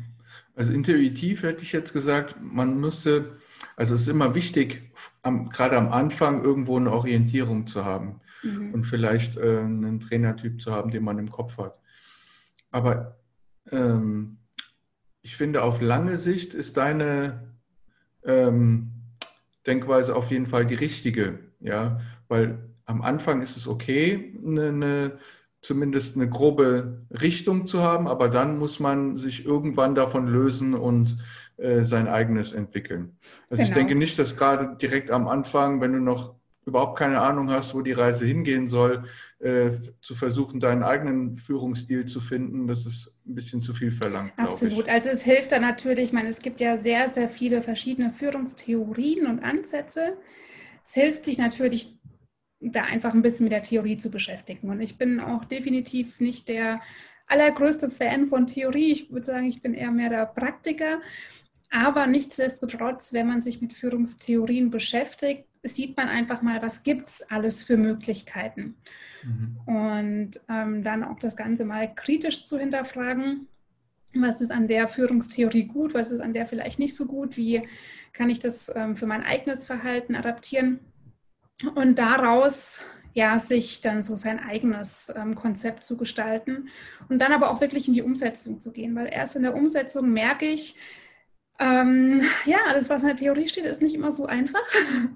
[0.56, 3.38] Also intuitiv hätte ich jetzt gesagt, man müsste
[3.76, 4.92] also es ist immer wichtig,
[5.22, 8.74] am, gerade am Anfang irgendwo eine Orientierung zu haben mhm.
[8.74, 11.78] und vielleicht äh, einen Trainertyp zu haben, den man im Kopf hat.
[12.72, 13.18] Aber
[13.72, 14.38] ähm,
[15.22, 17.56] ich finde, auf lange Sicht ist deine
[18.24, 18.92] ähm,
[19.66, 25.20] Denkweise auf jeden Fall die richtige, ja, weil am Anfang ist es okay, eine, eine,
[25.62, 31.18] zumindest eine grobe Richtung zu haben, aber dann muss man sich irgendwann davon lösen und
[31.58, 33.18] äh, sein eigenes entwickeln.
[33.50, 33.68] Also genau.
[33.68, 37.76] ich denke nicht, dass gerade direkt am Anfang, wenn du noch überhaupt keine Ahnung hast,
[37.76, 39.06] wo die Reise hingehen soll,
[39.40, 44.34] äh, zu versuchen, deinen eigenen Führungsstil zu finden, das ist ein bisschen zu viel verlangt.
[44.38, 44.90] Absolut.
[44.90, 49.28] Also es hilft da natürlich, ich meine, es gibt ja sehr, sehr viele verschiedene Führungstheorien
[49.28, 50.18] und Ansätze.
[50.84, 51.98] Es hilft sich natürlich,
[52.60, 54.70] da einfach ein bisschen mit der Theorie zu beschäftigen.
[54.70, 56.82] Und ich bin auch definitiv nicht der
[57.28, 58.92] allergrößte Fan von Theorie.
[58.92, 61.00] Ich würde sagen, ich bin eher mehr der Praktiker.
[61.76, 67.22] Aber nichtsdestotrotz, wenn man sich mit Führungstheorien beschäftigt, sieht man einfach mal, was gibt es
[67.30, 68.78] alles für Möglichkeiten.
[69.24, 69.60] Mhm.
[69.66, 73.48] Und ähm, dann auch das Ganze mal kritisch zu hinterfragen.
[74.14, 77.68] Was ist an der Führungstheorie gut, was ist an der vielleicht nicht so gut, wie
[78.14, 80.80] kann ich das ähm, für mein eigenes Verhalten adaptieren
[81.76, 86.70] und daraus ja, sich dann so sein eigenes ähm, Konzept zu gestalten
[87.10, 90.14] und dann aber auch wirklich in die Umsetzung zu gehen, weil erst in der Umsetzung
[90.14, 90.78] merke ich,
[91.60, 94.64] ähm, ja, alles, was in der Theorie steht, ist nicht immer so einfach,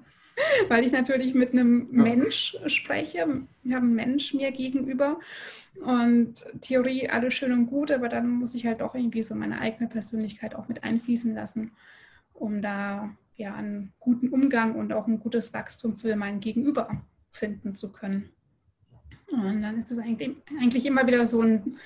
[0.68, 3.26] weil ich natürlich mit einem Mensch spreche.
[3.62, 5.20] Ich habe einen Mensch mir gegenüber
[5.80, 9.60] und Theorie alles schön und gut, aber dann muss ich halt auch irgendwie so meine
[9.60, 11.72] eigene Persönlichkeit auch mit einfließen lassen,
[12.32, 17.74] um da ja einen guten Umgang und auch ein gutes Wachstum für mein Gegenüber finden
[17.74, 18.30] zu können.
[19.30, 21.78] Und dann ist es eigentlich, eigentlich immer wieder so ein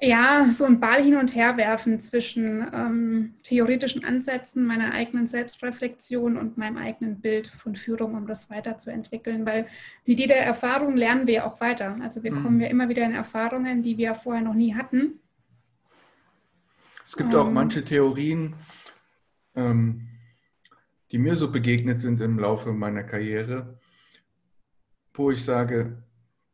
[0.00, 6.36] ja, so ein Ball hin und her werfen zwischen ähm, theoretischen Ansätzen, meiner eigenen Selbstreflexion
[6.36, 9.44] und meinem eigenen Bild von Führung, um das weiterzuentwickeln.
[9.46, 9.66] Weil
[10.06, 11.96] mit jeder Erfahrung lernen wir auch weiter.
[12.02, 12.42] Also wir mhm.
[12.42, 15.20] kommen ja immer wieder in Erfahrungen, die wir vorher noch nie hatten.
[17.04, 18.54] Es gibt ähm, auch manche Theorien,
[19.54, 20.08] ähm,
[21.10, 23.78] die mir so begegnet sind im Laufe meiner Karriere,
[25.14, 26.02] wo ich sage,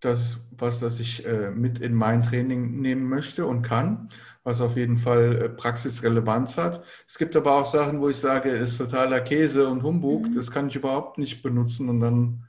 [0.04, 4.08] das ist was, das ich äh, mit in mein Training nehmen möchte und kann,
[4.42, 6.84] was auf jeden Fall äh, Praxisrelevanz hat.
[7.06, 10.34] Es gibt aber auch Sachen, wo ich sage, ist totaler Käse und Humbug, mhm.
[10.34, 12.44] das kann ich überhaupt nicht benutzen und dann,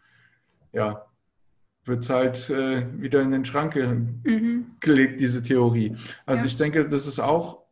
[0.74, 1.06] ja,
[1.86, 4.72] wird es halt äh, wieder in den Schrank mhm.
[4.80, 5.96] gelegt, diese Theorie.
[6.26, 6.46] Also ja.
[6.46, 7.64] ich denke, das ist auch,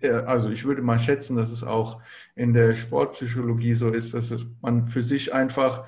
[0.00, 2.00] also ich würde mal schätzen, dass es auch
[2.36, 4.32] in der Sportpsychologie so ist, dass
[4.62, 5.84] man für sich einfach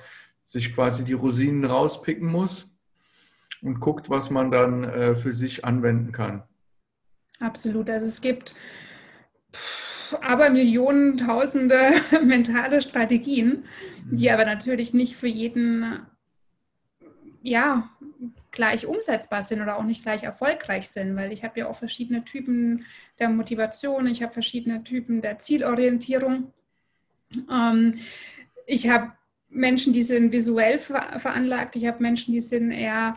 [0.49, 2.70] sich quasi die Rosinen rauspicken muss
[3.61, 6.43] und guckt, was man dann äh, für sich anwenden kann.
[7.39, 7.89] Absolut.
[7.89, 8.55] Also es gibt
[10.21, 11.91] aber Millionen, Tausende
[12.23, 13.65] mentale Strategien,
[14.11, 14.33] die mhm.
[14.33, 16.05] aber natürlich nicht für jeden
[17.43, 17.89] ja,
[18.51, 22.23] gleich umsetzbar sind oder auch nicht gleich erfolgreich sind, weil ich habe ja auch verschiedene
[22.23, 22.85] Typen
[23.17, 26.51] der Motivation, ich habe verschiedene Typen der Zielorientierung.
[27.49, 27.95] Ähm,
[28.67, 29.13] ich habe
[29.49, 33.15] Menschen, die sind visuell veranlagt, ich habe Menschen, die sind eher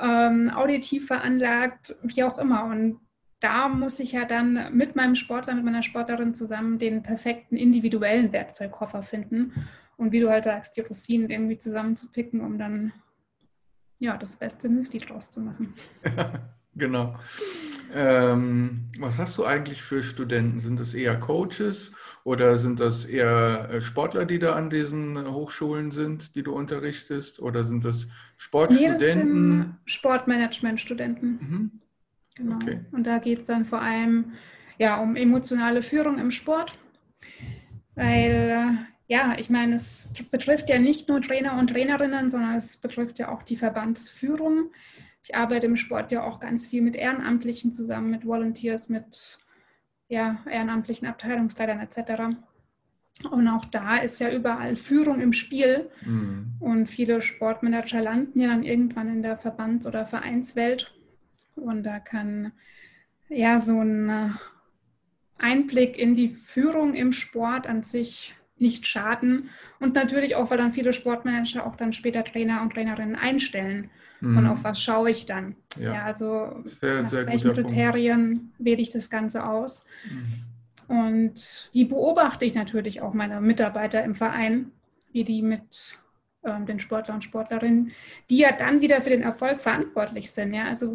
[0.00, 2.64] ähm, auditiv veranlagt, wie auch immer.
[2.64, 3.00] Und
[3.40, 8.32] da muss ich ja dann mit meinem Sportler, mit meiner Sportlerin zusammen den perfekten individuellen
[8.32, 9.52] Werkzeugkoffer finden.
[9.96, 12.92] Und wie du halt sagst, die Rosinen irgendwie zusammenzupicken, um dann
[13.98, 15.74] ja, das beste Müsli draus zu machen.
[16.74, 17.18] genau.
[17.94, 20.60] Ähm, was hast du eigentlich für Studenten?
[20.60, 21.92] Sind das eher Coaches
[22.24, 27.40] oder sind das eher äh, Sportler, die da an diesen Hochschulen sind, die du unterrichtest?
[27.40, 29.58] Oder sind das Sportstudenten?
[29.58, 31.28] Nee, das Sportmanagement-Studenten.
[31.40, 31.70] Mhm.
[32.36, 32.56] Genau.
[32.56, 32.80] Okay.
[32.92, 34.32] Und da geht es dann vor allem
[34.78, 36.78] ja, um emotionale Führung im Sport.
[37.94, 43.18] Weil ja, ich meine, es betrifft ja nicht nur Trainer und Trainerinnen, sondern es betrifft
[43.18, 44.72] ja auch die Verbandsführung.
[45.26, 49.40] Ich arbeite im Sport ja auch ganz viel mit Ehrenamtlichen zusammen, mit Volunteers, mit
[50.06, 52.36] ja, ehrenamtlichen Abteilungsleitern etc.
[53.28, 55.90] Und auch da ist ja überall Führung im Spiel.
[56.04, 56.54] Mhm.
[56.60, 60.94] Und viele Sportmanager landen ja dann irgendwann in der Verbands- oder Vereinswelt.
[61.56, 62.52] Und da kann
[63.28, 64.38] ja so ein
[65.38, 69.50] Einblick in die Führung im Sport an sich nicht schaden.
[69.80, 73.90] Und natürlich auch, weil dann viele Sportmanager auch dann später Trainer und Trainerinnen einstellen.
[74.26, 74.38] Mhm.
[74.38, 75.56] Und auf was schaue ich dann?
[75.78, 78.54] Ja, ja also sehr, nach sehr welchen Kriterien Punkt.
[78.58, 79.86] wähle ich das Ganze aus?
[80.10, 80.46] Mhm.
[80.88, 84.70] Und wie beobachte ich natürlich auch meine Mitarbeiter im Verein,
[85.12, 85.98] wie die mit
[86.44, 87.92] ähm, den Sportler und Sportlerinnen,
[88.30, 90.54] die ja dann wieder für den Erfolg verantwortlich sind.
[90.54, 90.94] Ja, also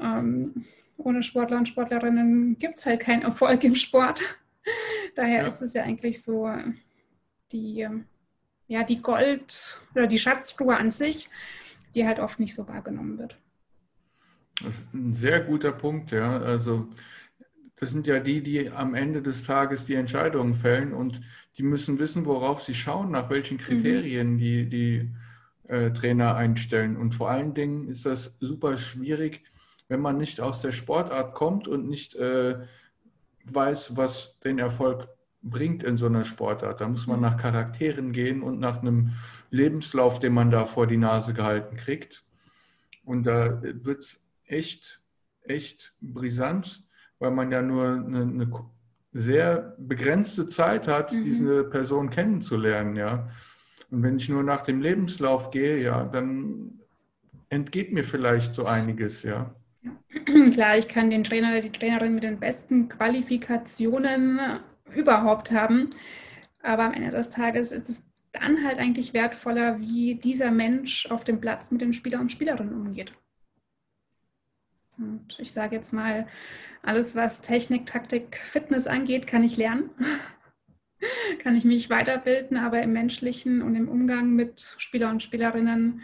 [0.00, 0.64] ähm,
[0.96, 4.20] ohne Sportler und Sportlerinnen gibt es halt keinen Erfolg im Sport.
[5.16, 5.46] Daher ja.
[5.46, 6.50] ist es ja eigentlich so
[7.52, 7.88] die,
[8.66, 11.28] ja, die Gold- oder die Schatztruhe an sich,
[11.94, 13.36] die halt oft nicht so wahrgenommen wird.
[14.62, 16.38] Das ist ein sehr guter Punkt, ja.
[16.38, 16.88] Also
[17.76, 21.20] das sind ja die, die am Ende des Tages die Entscheidungen fällen und
[21.56, 23.58] die müssen wissen, worauf sie schauen, nach welchen.
[23.58, 24.38] Kriterien mhm.
[24.38, 25.10] die, die
[25.68, 26.96] äh, Trainer einstellen.
[26.96, 29.42] Und vor allen Dingen ist das super schwierig,
[29.88, 32.58] wenn man nicht aus der Sportart kommt und nicht äh,
[33.44, 35.08] weiß, was den Erfolg
[35.42, 36.80] bringt in so einer Sportart.
[36.80, 39.12] Da muss man nach Charakteren gehen und nach einem
[39.50, 42.24] Lebenslauf, den man da vor die Nase gehalten kriegt.
[43.04, 45.02] Und da wird es echt,
[45.42, 46.84] echt brisant,
[47.18, 48.50] weil man ja nur eine, eine
[49.12, 51.24] sehr begrenzte Zeit hat, mhm.
[51.24, 53.28] diese Person kennenzulernen, ja.
[53.90, 56.80] Und wenn ich nur nach dem Lebenslauf gehe, ja, dann
[57.48, 59.54] entgeht mir vielleicht so einiges, ja.
[60.52, 64.40] Klar, ich kann den Trainer oder die Trainerin mit den besten Qualifikationen
[64.94, 65.90] überhaupt haben.
[66.62, 71.24] Aber am Ende des Tages ist es dann halt eigentlich wertvoller, wie dieser Mensch auf
[71.24, 73.12] dem Platz mit den Spielern und Spielerinnen umgeht.
[74.98, 76.26] Und ich sage jetzt mal,
[76.82, 79.90] alles, was Technik, Taktik, Fitness angeht, kann ich lernen.
[81.38, 86.02] kann ich mich weiterbilden, aber im menschlichen und im Umgang mit Spieler und Spielerinnen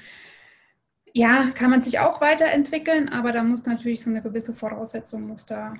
[1.12, 5.46] ja, kann man sich auch weiterentwickeln, aber da muss natürlich so eine gewisse Voraussetzung muss
[5.46, 5.74] da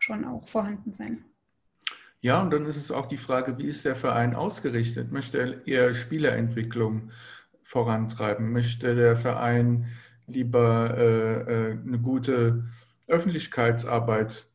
[0.00, 1.24] schon auch vorhanden sein.
[2.24, 5.12] Ja, und dann ist es auch die Frage, wie ist der Verein ausgerichtet?
[5.12, 7.10] Möchte er eher Spielerentwicklung
[7.64, 8.50] vorantreiben?
[8.50, 9.88] Möchte der Verein
[10.26, 12.64] lieber äh, äh eine gute
[13.08, 14.46] Öffentlichkeitsarbeit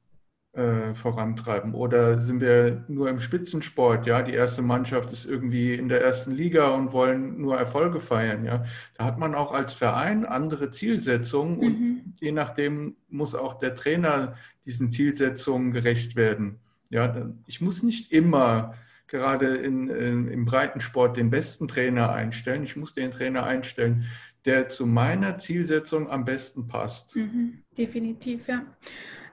[0.53, 1.75] äh, vorantreiben?
[1.75, 4.08] Oder sind wir nur im Spitzensport?
[4.08, 8.45] Ja, die erste Mannschaft ist irgendwie in der ersten Liga und wollen nur Erfolge feiern.
[8.45, 8.65] Ja,
[8.97, 11.65] da hat man auch als Verein andere Zielsetzungen mhm.
[11.65, 14.34] und je nachdem muss auch der Trainer
[14.65, 16.60] diesen Zielsetzungen gerecht werden.
[16.89, 18.73] Ja, ich muss nicht immer
[19.08, 22.63] gerade in, in, im Breitensport den besten Trainer einstellen.
[22.63, 24.06] Ich muss den Trainer einstellen,
[24.45, 27.15] der zu meiner Zielsetzung am besten passt.
[27.15, 28.63] Mhm, definitiv, ja.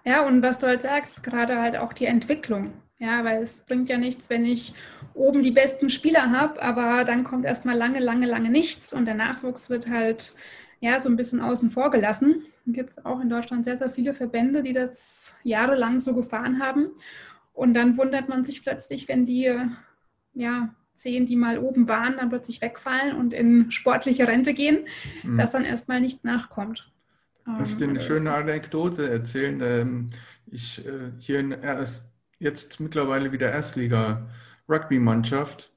[0.05, 2.73] Ja, und was du halt sagst, gerade halt auch die Entwicklung.
[2.99, 4.73] Ja, weil es bringt ja nichts, wenn ich
[5.13, 9.15] oben die besten Spieler habe, aber dann kommt erstmal lange, lange, lange nichts und der
[9.15, 10.35] Nachwuchs wird halt
[10.81, 12.47] ja so ein bisschen außen vor gelassen.
[12.67, 16.91] Gibt es auch in Deutschland sehr, sehr viele Verbände, die das jahrelang so gefahren haben.
[17.57, 19.57] Und dann wundert man sich plötzlich, wenn die
[20.35, 24.81] ja, zehn, die mal oben waren, dann plötzlich wegfallen und in sportliche Rente gehen,
[25.23, 25.39] mhm.
[25.39, 26.93] dass dann erstmal nichts nachkommt.
[27.47, 29.59] Ich möchte eine schöne Anekdote erzählen.
[29.63, 30.11] Ähm,
[30.47, 31.57] ich äh, hier in
[32.39, 35.73] jetzt mittlerweile wieder Erstliga-Rugby-Mannschaft,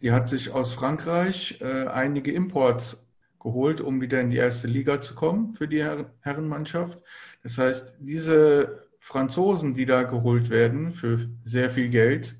[0.00, 3.04] die hat sich aus Frankreich äh, einige Imports
[3.40, 5.84] geholt, um wieder in die erste Liga zu kommen für die
[6.20, 7.02] Herrenmannschaft.
[7.42, 12.36] Das heißt, diese Franzosen, die da geholt werden für sehr viel Geld,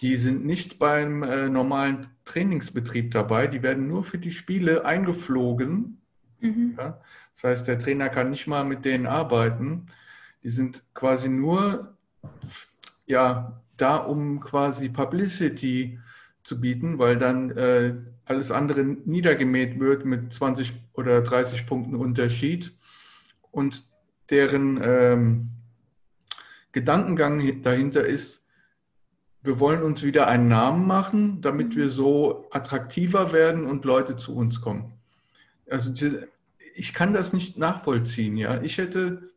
[0.00, 3.46] die sind nicht beim äh, normalen Trainingsbetrieb dabei.
[3.46, 6.02] Die werden nur für die Spiele eingeflogen.
[6.40, 6.74] Mhm.
[6.76, 7.00] Ja?
[7.32, 9.86] Das heißt, der Trainer kann nicht mal mit denen arbeiten.
[10.42, 11.96] Die sind quasi nur
[13.06, 15.98] ja, da, um quasi Publicity
[16.42, 17.94] zu bieten, weil dann äh,
[18.26, 22.76] alles andere niedergemäht wird mit 20 oder 30 Punkten Unterschied.
[23.50, 23.88] Und
[24.30, 25.50] deren ähm,
[26.72, 28.44] Gedankengang dahinter ist,
[29.42, 34.34] wir wollen uns wieder einen Namen machen, damit wir so attraktiver werden und Leute zu
[34.34, 34.94] uns kommen.
[35.68, 35.92] Also
[36.74, 38.36] ich kann das nicht nachvollziehen.
[38.36, 39.30] Ja, ich hätte,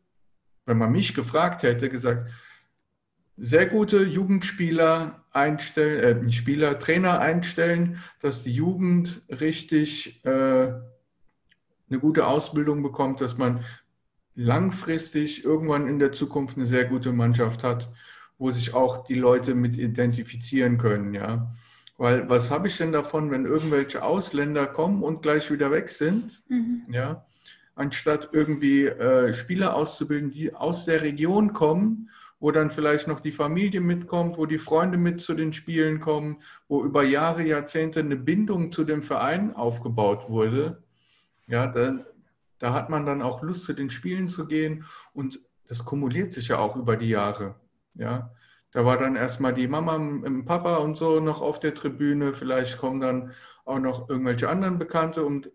[0.64, 2.30] wenn man mich gefragt hätte, gesagt,
[3.36, 10.72] sehr gute Jugendspieler einstellen, äh, Spieler, Trainer einstellen, dass die Jugend richtig äh,
[11.90, 13.64] eine gute Ausbildung bekommt, dass man
[14.38, 17.88] langfristig irgendwann in der Zukunft eine sehr gute Mannschaft hat,
[18.38, 21.52] wo sich auch die Leute mit identifizieren können, ja.
[21.96, 26.44] Weil was habe ich denn davon, wenn irgendwelche Ausländer kommen und gleich wieder weg sind?
[26.48, 26.82] Mhm.
[26.88, 27.26] Ja,
[27.74, 32.08] anstatt irgendwie äh, Spieler auszubilden, die aus der Region kommen,
[32.38, 36.36] wo dann vielleicht noch die Familie mitkommt, wo die Freunde mit zu den Spielen kommen,
[36.68, 40.80] wo über Jahre, Jahrzehnte eine Bindung zu dem Verein aufgebaut wurde.
[41.48, 41.98] Ja, da,
[42.58, 46.48] da hat man dann auch Lust, zu den Spielen zu gehen und das kumuliert sich
[46.48, 47.54] ja auch über die Jahre.
[47.94, 48.30] Ja,
[48.72, 52.34] da war dann erstmal die Mama im Papa und so noch auf der Tribüne.
[52.34, 53.32] Vielleicht kommen dann
[53.64, 55.50] auch noch irgendwelche anderen Bekannte und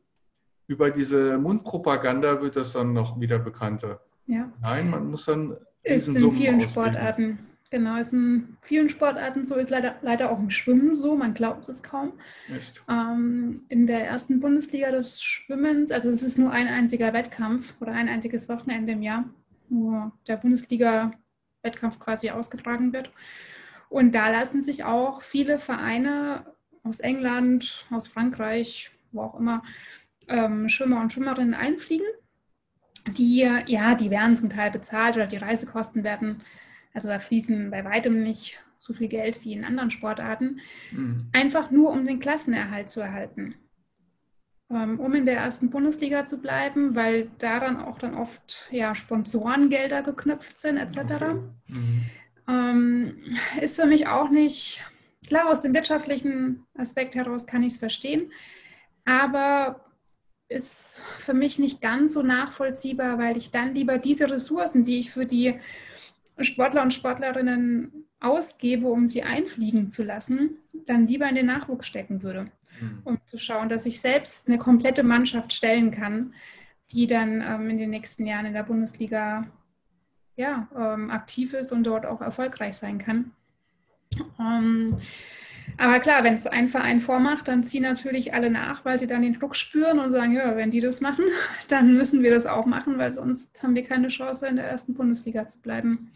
[0.67, 4.01] über diese Mundpropaganda wird das dann noch wieder bekannter.
[4.25, 4.51] Ja.
[4.61, 5.57] Nein, man muss dann.
[5.83, 6.61] Ist in vielen ausbilden.
[6.61, 7.39] Sportarten.
[7.74, 11.67] Genau, ist in vielen Sportarten so, ist leider, leider auch im Schwimmen so, man glaubt
[11.67, 12.13] es kaum.
[12.88, 17.93] Ähm, in der ersten Bundesliga des Schwimmens, also es ist nur ein einziger Wettkampf oder
[17.93, 19.26] ein einziges Wochenende im Jahr,
[19.69, 23.11] wo der Bundesliga-Wettkampf quasi ausgetragen wird.
[23.89, 26.45] Und da lassen sich auch viele Vereine
[26.84, 29.63] aus England, aus Frankreich, wo auch immer,
[30.28, 32.05] ähm, Schwimmer und Schwimmerinnen einfliegen.
[33.17, 36.43] Die, ja, die werden zum Teil bezahlt oder die Reisekosten werden,
[36.93, 40.59] also da fließen bei weitem nicht so viel Geld wie in anderen Sportarten,
[40.91, 41.29] mhm.
[41.31, 43.55] einfach nur um den Klassenerhalt zu erhalten.
[44.69, 50.03] Ähm, um in der ersten Bundesliga zu bleiben, weil daran auch dann oft ja, Sponsorengelder
[50.03, 50.97] geknüpft sind, etc.
[50.97, 51.33] Okay.
[51.67, 52.01] Mhm.
[52.47, 53.15] Ähm,
[53.61, 54.83] ist für mich auch nicht,
[55.27, 58.31] klar, aus dem wirtschaftlichen Aspekt heraus kann ich es verstehen,
[59.05, 59.85] aber
[60.49, 65.11] ist für mich nicht ganz so nachvollziehbar, weil ich dann lieber diese Ressourcen, die ich
[65.11, 65.59] für die
[66.39, 72.23] Sportler und Sportlerinnen ausgebe, um sie einfliegen zu lassen, dann lieber in den Nachwuchs stecken
[72.23, 73.01] würde, mhm.
[73.03, 76.34] um zu schauen, dass ich selbst eine komplette Mannschaft stellen kann,
[76.91, 79.47] die dann ähm, in den nächsten Jahren in der Bundesliga
[80.36, 83.31] ja, ähm, aktiv ist und dort auch erfolgreich sein kann.
[84.39, 84.97] Ähm,
[85.78, 89.22] aber klar, wenn es ein Verein vormacht, dann ziehen natürlich alle nach, weil sie dann
[89.22, 91.26] den Druck spüren und sagen, ja, wenn die das machen,
[91.68, 94.93] dann müssen wir das auch machen, weil sonst haben wir keine Chance, in der ersten
[94.93, 96.11] Bundesliga zu bleiben.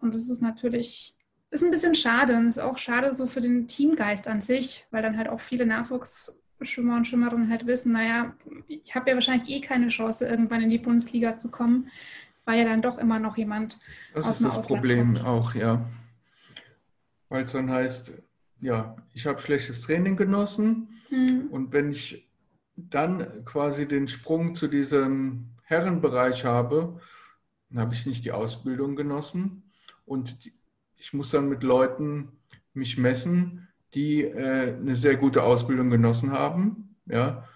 [0.00, 1.14] Und das ist natürlich,
[1.50, 5.02] ist ein bisschen schade und ist auch schade so für den Teamgeist an sich, weil
[5.02, 8.34] dann halt auch viele Nachwuchsschwimmer und Schwimmerinnen halt wissen, naja,
[8.66, 11.90] ich habe ja wahrscheinlich eh keine Chance, irgendwann in die Bundesliga zu kommen,
[12.44, 13.78] weil ja dann doch immer noch jemand
[14.14, 14.46] das aus dem Ausland kommt.
[14.46, 15.84] Das ist das Problem auch, ja.
[17.28, 18.12] Weil es dann heißt,
[18.60, 20.88] ja, ich habe schlechtes Training genossen.
[21.10, 21.48] Mhm.
[21.50, 22.30] und wenn ich
[22.76, 27.00] dann quasi den Sprung zu diesem Herrenbereich habe,
[27.68, 29.64] dann habe ich nicht die Ausbildung genossen.
[30.06, 30.36] Und
[30.96, 32.28] ich muss dann mit Leuten
[32.74, 37.48] mich messen, die äh, eine sehr gute Ausbildung genossen haben, ja,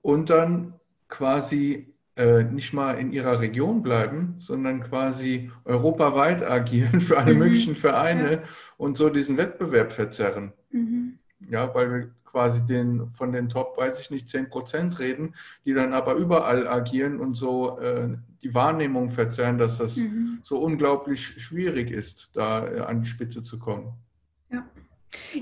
[0.00, 0.74] und dann
[1.08, 7.38] quasi äh, nicht mal in ihrer Region bleiben, sondern quasi europaweit agieren für alle mhm.
[7.38, 8.42] möglichen Vereine ja.
[8.76, 10.52] und so diesen Wettbewerb verzerren.
[10.70, 11.18] Mhm.
[11.48, 15.34] Ja, weil wir quasi den, von den Top, weiß ich nicht, 10 Prozent reden,
[15.64, 18.08] die dann aber überall agieren und so äh,
[18.42, 20.40] die Wahrnehmung verzerren, dass das mhm.
[20.42, 23.92] so unglaublich schwierig ist, da äh, an die Spitze zu kommen.
[24.50, 24.64] Ja.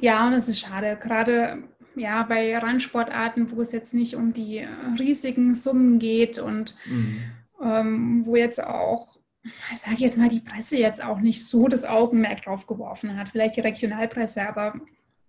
[0.01, 0.99] Ja, und es ist schade.
[1.01, 1.62] Gerade
[1.97, 4.66] ja, bei Randsportarten, wo es jetzt nicht um die
[4.99, 7.22] riesigen Summen geht und mhm.
[7.62, 11.84] ähm, wo jetzt auch, ich sage jetzt mal, die Presse jetzt auch nicht so das
[11.84, 13.30] Augenmerk drauf geworfen hat.
[13.30, 14.74] Vielleicht die Regionalpresse, aber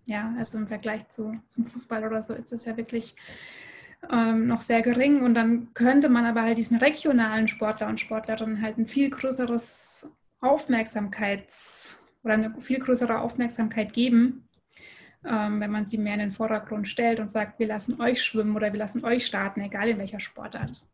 [0.04, 3.14] ja, also im Vergleich zu, zum Fußball oder so ist das ja wirklich
[4.10, 5.22] ähm, noch sehr gering.
[5.22, 10.10] Und dann könnte man aber halt diesen regionalen Sportler und Sportlerinnen halt ein viel größeres
[10.40, 14.48] Aufmerksamkeits- oder eine viel größere Aufmerksamkeit geben
[15.28, 18.56] ähm, wenn man sie mehr in den Vordergrund stellt und sagt, wir lassen euch schwimmen
[18.56, 20.84] oder wir lassen euch starten, egal in welcher Sportart.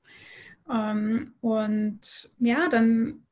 [0.71, 3.23] Ähm, und ja, dann,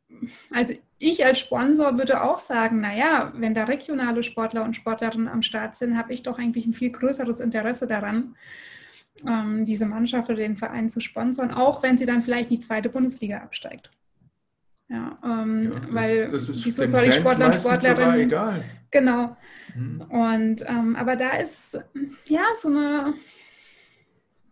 [0.50, 5.42] also ich als Sponsor würde auch sagen, naja, wenn da regionale Sportler und Sportlerinnen am
[5.42, 8.36] Start sind, habe ich doch eigentlich ein viel größeres Interesse daran,
[9.26, 12.66] ähm, diese Mannschaft oder den Verein zu sponsern, auch wenn sie dann vielleicht in die
[12.66, 13.90] zweite Bundesliga absteigt.
[14.88, 18.20] Ja, ähm, ja das, weil das ist wieso soll ich Sportler und Sportlerinnen.
[18.20, 18.64] Egal.
[18.90, 19.36] Genau.
[19.74, 20.00] Mhm.
[20.02, 21.78] Und ähm, aber da ist
[22.26, 23.14] ja so eine,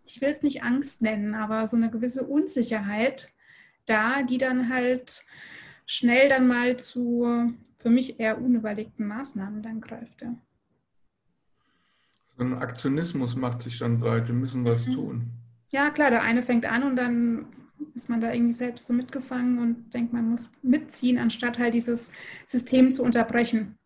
[0.05, 3.31] ich will es nicht Angst nennen, aber so eine gewisse Unsicherheit
[3.85, 5.23] da, die dann halt
[5.85, 10.21] schnell dann mal zu für mich eher unüberlegten Maßnahmen dann greift.
[10.21, 10.35] Ja.
[12.37, 14.91] So ein Aktionismus macht sich dann breit, wir müssen was mhm.
[14.91, 15.31] tun.
[15.69, 17.45] Ja, klar, der eine fängt an und dann
[17.93, 22.11] ist man da irgendwie selbst so mitgefangen und denkt, man muss mitziehen, anstatt halt dieses
[22.45, 23.77] System zu unterbrechen.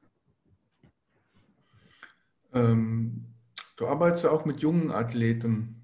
[2.53, 3.25] Ähm,
[3.77, 5.75] du arbeitest ja auch mit jungen Athleten.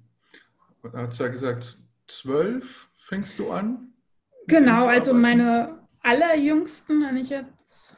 [0.84, 3.94] Da hat ja gesagt, zwölf fängst du an?
[4.48, 7.98] Genau, also meine allerjüngsten, wenn ich jetzt,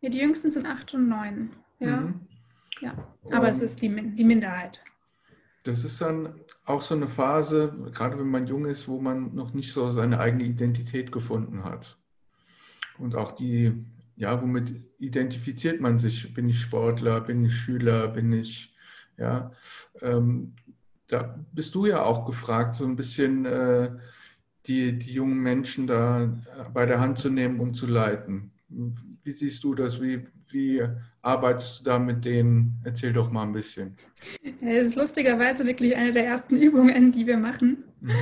[0.00, 1.50] ja, die jüngsten sind acht und neun.
[1.78, 2.00] Ja.
[2.00, 2.20] Mhm.
[2.80, 2.92] Ja,
[3.32, 4.82] aber um, es ist die, die Minderheit.
[5.64, 9.52] Das ist dann auch so eine Phase, gerade wenn man jung ist, wo man noch
[9.52, 11.98] nicht so seine eigene Identität gefunden hat.
[12.98, 13.84] Und auch die,
[14.16, 16.32] ja, womit identifiziert man sich?
[16.34, 18.74] Bin ich Sportler, bin ich Schüler, bin ich,
[19.16, 19.52] ja,
[20.00, 20.54] ähm,
[21.06, 23.90] da bist du ja auch gefragt, so ein bisschen äh,
[24.66, 26.30] die, die jungen Menschen da
[26.74, 28.52] bei der Hand zu nehmen und zu leiten.
[28.68, 30.00] Wie siehst du das?
[30.02, 30.82] Wie, wie
[31.22, 32.80] arbeitest du da mit denen?
[32.84, 33.96] Erzähl doch mal ein bisschen.
[34.60, 37.84] Es ist lustigerweise wirklich eine der ersten Übungen, die wir machen.
[38.00, 38.12] Mhm.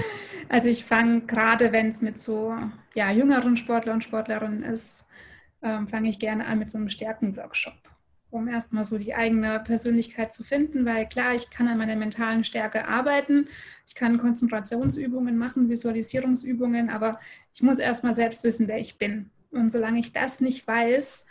[0.48, 2.54] Also ich fange gerade, wenn es mit so
[2.94, 5.06] ja, jüngeren Sportler und Sportlerinnen ist,
[5.62, 7.74] ähm, fange ich gerne an mit so einem Stärkenworkshop,
[8.30, 12.44] um erstmal so die eigene Persönlichkeit zu finden, weil klar, ich kann an meiner mentalen
[12.44, 13.48] Stärke arbeiten,
[13.86, 17.18] ich kann Konzentrationsübungen machen, Visualisierungsübungen, aber
[17.54, 19.30] ich muss erstmal selbst wissen, wer ich bin.
[19.50, 21.26] Und solange ich das nicht weiß,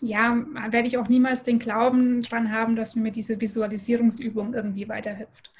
[0.00, 0.36] ja,
[0.70, 5.52] werde ich auch niemals den Glauben dran haben, dass mir diese Visualisierungsübung irgendwie weiterhilft.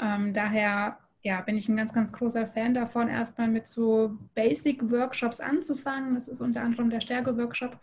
[0.00, 5.40] Ähm, daher ja, bin ich ein ganz, ganz großer Fan davon, erstmal mit so Basic-Workshops
[5.40, 6.14] anzufangen.
[6.14, 7.78] Das ist unter anderem der Stärke-Workshop,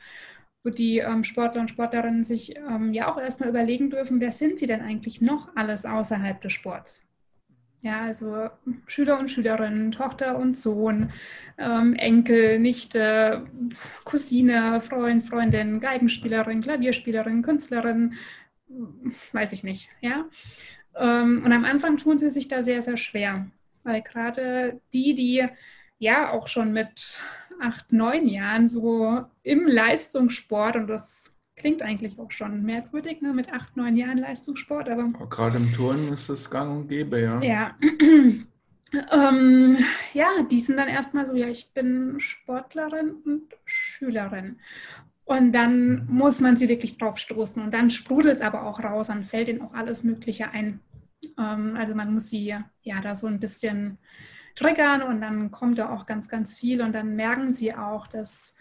[0.64, 4.60] wo die ähm, Sportler und Sportlerinnen sich ähm, ja auch erstmal überlegen dürfen, wer sind
[4.60, 7.06] sie denn eigentlich noch alles außerhalb des Sports?
[7.86, 8.50] Ja, also
[8.88, 11.12] Schüler und Schülerinnen, Tochter und Sohn,
[11.60, 13.46] ähm, Enkel, Nichte,
[14.04, 18.16] Cousine, Freund, Freundin, Geigenspielerin, Klavierspielerin, Künstlerin,
[19.34, 19.90] weiß ich nicht.
[20.02, 20.26] Ja.
[20.96, 23.46] Ähm, und am Anfang tun sie sich da sehr, sehr schwer,
[23.84, 25.48] weil gerade die, die
[26.00, 27.22] ja auch schon mit
[27.62, 31.35] acht, neun Jahren so im Leistungssport und das
[31.66, 33.34] Klingt eigentlich auch schon merkwürdig, ne?
[33.34, 35.12] mit acht, neun Jahren Leistungssport, aber.
[35.20, 37.42] Auch gerade im Turnen ist es gang und gäbe, ja.
[37.42, 37.76] Ja.
[39.12, 39.78] ähm,
[40.14, 44.60] ja, die sind dann erstmal so, ja, ich bin Sportlerin und Schülerin.
[45.24, 47.64] Und dann muss man sie wirklich drauf stoßen.
[47.64, 50.82] Und dann sprudelt es aber auch raus, dann fällt ihnen auch alles Mögliche ein.
[51.40, 52.54] Ähm, also man muss sie
[52.84, 53.98] ja da so ein bisschen
[54.56, 56.84] triggern und dann kommt da auch ganz, ganz viel.
[56.84, 58.56] Und dann merken sie auch, dass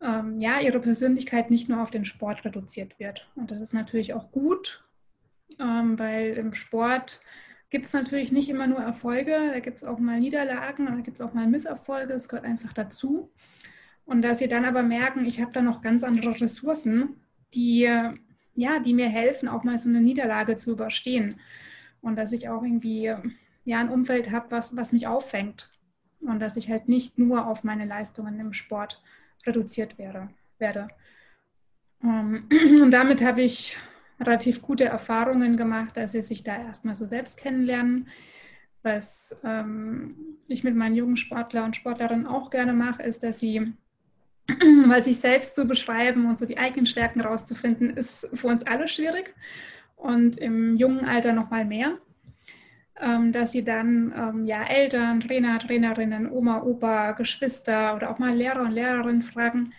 [0.00, 3.28] ähm, ja, ihre Persönlichkeit nicht nur auf den Sport reduziert wird.
[3.34, 4.84] Und das ist natürlich auch gut,
[5.58, 7.20] ähm, weil im Sport
[7.70, 11.16] gibt es natürlich nicht immer nur Erfolge, da gibt es auch mal Niederlagen, da gibt
[11.16, 13.32] es auch mal Misserfolge, das gehört einfach dazu.
[14.04, 17.20] Und dass sie dann aber merken, ich habe da noch ganz andere Ressourcen,
[17.54, 17.90] die,
[18.54, 21.40] ja, die mir helfen, auch mal so eine Niederlage zu überstehen.
[22.00, 23.12] Und dass ich auch irgendwie
[23.64, 25.72] ja, ein Umfeld habe, was, was mich auffängt.
[26.20, 29.02] Und dass ich halt nicht nur auf meine Leistungen im Sport
[29.46, 30.28] reduziert wäre,
[30.58, 30.88] werde.
[32.02, 32.48] Ähm,
[32.82, 33.76] und damit habe ich
[34.20, 38.08] relativ gute Erfahrungen gemacht, dass sie sich da erstmal so selbst kennenlernen.
[38.82, 43.72] Was ähm, ich mit meinen jungen Sportler und Sportlerinnen auch gerne mache, ist, dass sie,
[44.86, 48.88] weil sich selbst zu beschreiben und so die eigenen Stärken rauszufinden, ist für uns alle
[48.88, 49.34] schwierig
[49.96, 51.98] und im jungen Alter noch mal mehr.
[52.98, 58.34] Ähm, dass sie dann ähm, ja, Eltern, Trainer, Trainerinnen, Oma, Opa, Geschwister oder auch mal
[58.34, 59.74] Lehrer und Lehrerinnen fragen,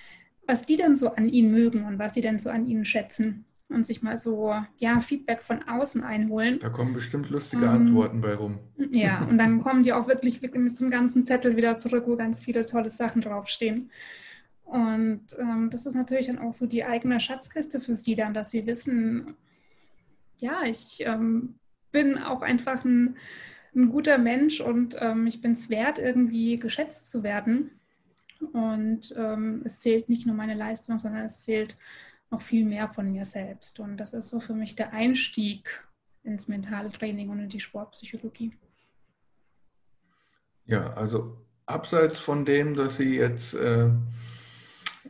[0.46, 3.46] was die denn so an ihnen mögen und was sie denn so an ihnen schätzen
[3.70, 6.60] und sich mal so ja, Feedback von außen einholen.
[6.60, 8.60] Da kommen bestimmt lustige ähm, Antworten bei rum.
[8.92, 12.04] Ja, und dann kommen die auch wirklich, wirklich mit so einem ganzen Zettel wieder zurück,
[12.08, 13.90] wo ganz viele tolle Sachen draufstehen.
[14.64, 18.52] Und ähm, das ist natürlich dann auch so die eigene Schatzkiste für sie dann, dass
[18.52, 19.36] sie wissen,
[20.40, 21.56] ja, ich ähm,
[21.92, 23.18] bin auch einfach ein,
[23.76, 27.72] ein guter Mensch und ähm, ich bin es wert, irgendwie geschätzt zu werden.
[28.54, 31.78] Und ähm, es zählt nicht nur meine Leistung, sondern es zählt
[32.30, 33.80] noch viel mehr von mir selbst.
[33.80, 35.84] Und das ist so für mich der Einstieg
[36.24, 38.54] ins mentale Training und in die Sportpsychologie.
[40.66, 43.90] Ja, also abseits von dem, dass Sie jetzt äh,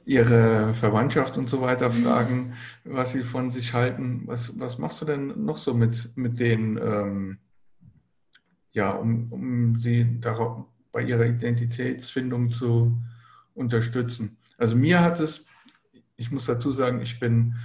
[0.07, 2.53] ihre Verwandtschaft und so weiter fragen,
[2.85, 4.23] was sie von sich halten.
[4.25, 7.37] Was, was machst du denn noch so mit, mit denen, ähm,
[8.71, 12.97] ja, um, um sie darauf, bei ihrer Identitätsfindung zu
[13.53, 14.37] unterstützen?
[14.57, 15.45] Also mir hat es,
[16.15, 17.55] ich muss dazu sagen, ich bin,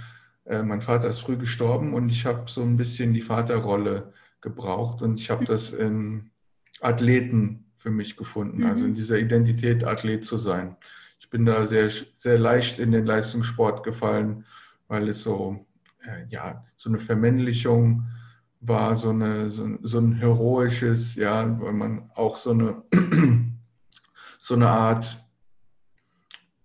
[0.43, 5.01] äh, mein Vater ist früh gestorben und ich habe so ein bisschen die Vaterrolle gebraucht
[5.01, 6.29] und ich habe das in
[6.81, 10.75] Athleten für mich gefunden, also in dieser Identität Athlet zu sein
[11.23, 14.43] ich bin da sehr, sehr leicht in den Leistungssport gefallen,
[14.89, 15.65] weil es so,
[16.05, 18.07] äh, ja, so eine Vermännlichung
[18.59, 22.83] war, so, eine, so, so ein heroisches, ja, weil man auch so eine,
[24.37, 25.17] so eine Art,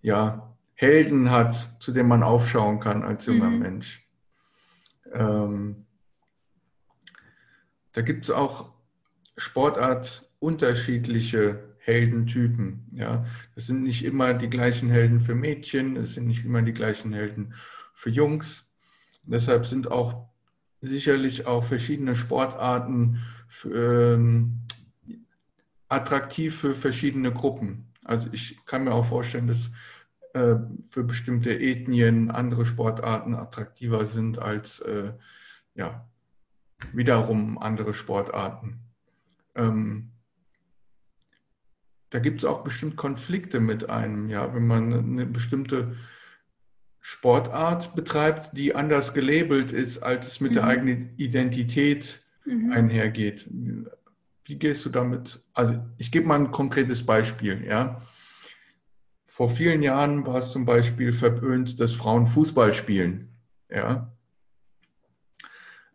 [0.02, 3.58] ja, Helden hat, zu dem man aufschauen kann als junger mhm.
[3.60, 4.08] Mensch.
[5.12, 5.86] Ähm,
[7.92, 8.72] da gibt es auch
[9.36, 12.86] Sportart unterschiedliche Heldentypen.
[12.92, 13.24] Ja,
[13.56, 17.14] es sind nicht immer die gleichen Helden für Mädchen, es sind nicht immer die gleichen
[17.14, 17.54] Helden
[17.94, 18.70] für Jungs.
[19.22, 20.28] Deshalb sind auch
[20.82, 23.20] sicherlich auch verschiedene Sportarten
[23.64, 24.60] ähm,
[25.88, 27.86] attraktiv für verschiedene Gruppen.
[28.04, 29.70] Also ich kann mir auch vorstellen, dass
[30.34, 30.56] äh,
[30.90, 35.12] für bestimmte Ethnien andere Sportarten attraktiver sind als äh,
[35.74, 36.06] ja,
[36.92, 38.80] wiederum andere Sportarten.
[39.54, 40.10] Ähm,
[42.10, 45.96] da gibt es auch bestimmt Konflikte mit einem, ja, wenn man eine bestimmte
[47.00, 50.54] Sportart betreibt, die anders gelabelt ist, als es mit mhm.
[50.54, 52.72] der eigenen Identität mhm.
[52.72, 53.46] einhergeht.
[54.44, 55.40] Wie gehst du damit?
[55.52, 58.02] Also ich gebe mal ein konkretes Beispiel, ja.
[59.26, 63.28] Vor vielen Jahren war es zum Beispiel verpönt, dass Frauen Fußball spielen,
[63.70, 64.12] ja.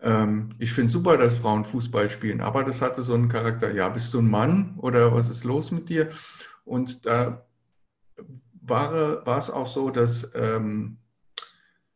[0.03, 3.87] Ähm, ich finde super, dass Frauen Fußball spielen, aber das hatte so einen Charakter, ja,
[3.87, 6.09] bist du ein Mann oder was ist los mit dir?
[6.65, 7.45] Und da
[8.61, 10.97] war, war es auch so, dass ähm,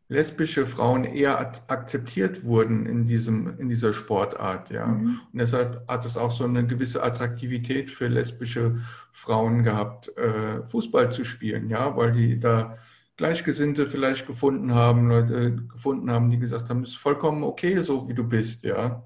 [0.10, 1.38] lesbische Frauen eher
[1.68, 4.70] akzeptiert wurden in, diesem, in dieser Sportart.
[4.70, 4.88] Ja.
[4.88, 5.20] Mhm.
[5.32, 8.78] Und deshalb hat es auch so eine gewisse Attraktivität für lesbische
[9.12, 12.78] Frauen gehabt, äh, Fußball zu spielen, ja, weil die da
[13.18, 18.08] Gleichgesinnte vielleicht gefunden haben, Leute gefunden haben, die gesagt haben, es ist vollkommen okay, so
[18.08, 19.04] wie du bist, ja.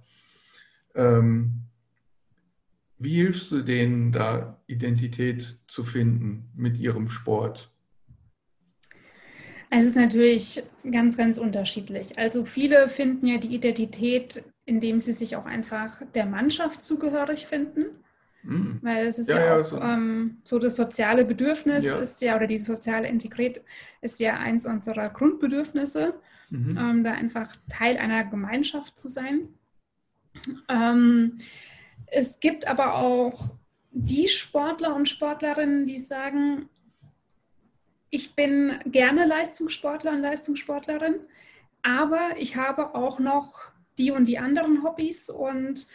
[0.93, 1.63] Ähm,
[2.97, 7.71] wie hilfst du denen, da Identität zu finden mit ihrem Sport?
[9.71, 12.19] Es ist natürlich ganz, ganz unterschiedlich.
[12.19, 17.85] Also viele finden ja die Identität, indem sie sich auch einfach der Mannschaft zugehörig finden.
[18.43, 18.79] Mhm.
[18.81, 19.79] Weil es ist ja, ja auch so.
[19.79, 20.59] Ähm, so.
[20.59, 21.97] das soziale Bedürfnis ja.
[21.97, 23.63] ist ja, oder die soziale Integrität
[24.01, 26.15] ist ja eins unserer Grundbedürfnisse,
[26.49, 26.77] mhm.
[26.77, 29.49] ähm, da einfach Teil einer Gemeinschaft zu sein.
[30.69, 31.37] Ähm,
[32.07, 33.55] es gibt aber auch
[33.91, 36.69] die Sportler und Sportlerinnen, die sagen,
[38.09, 41.15] ich bin gerne Leistungssportler und Leistungssportlerin,
[41.81, 45.87] aber ich habe auch noch die und die anderen Hobbys und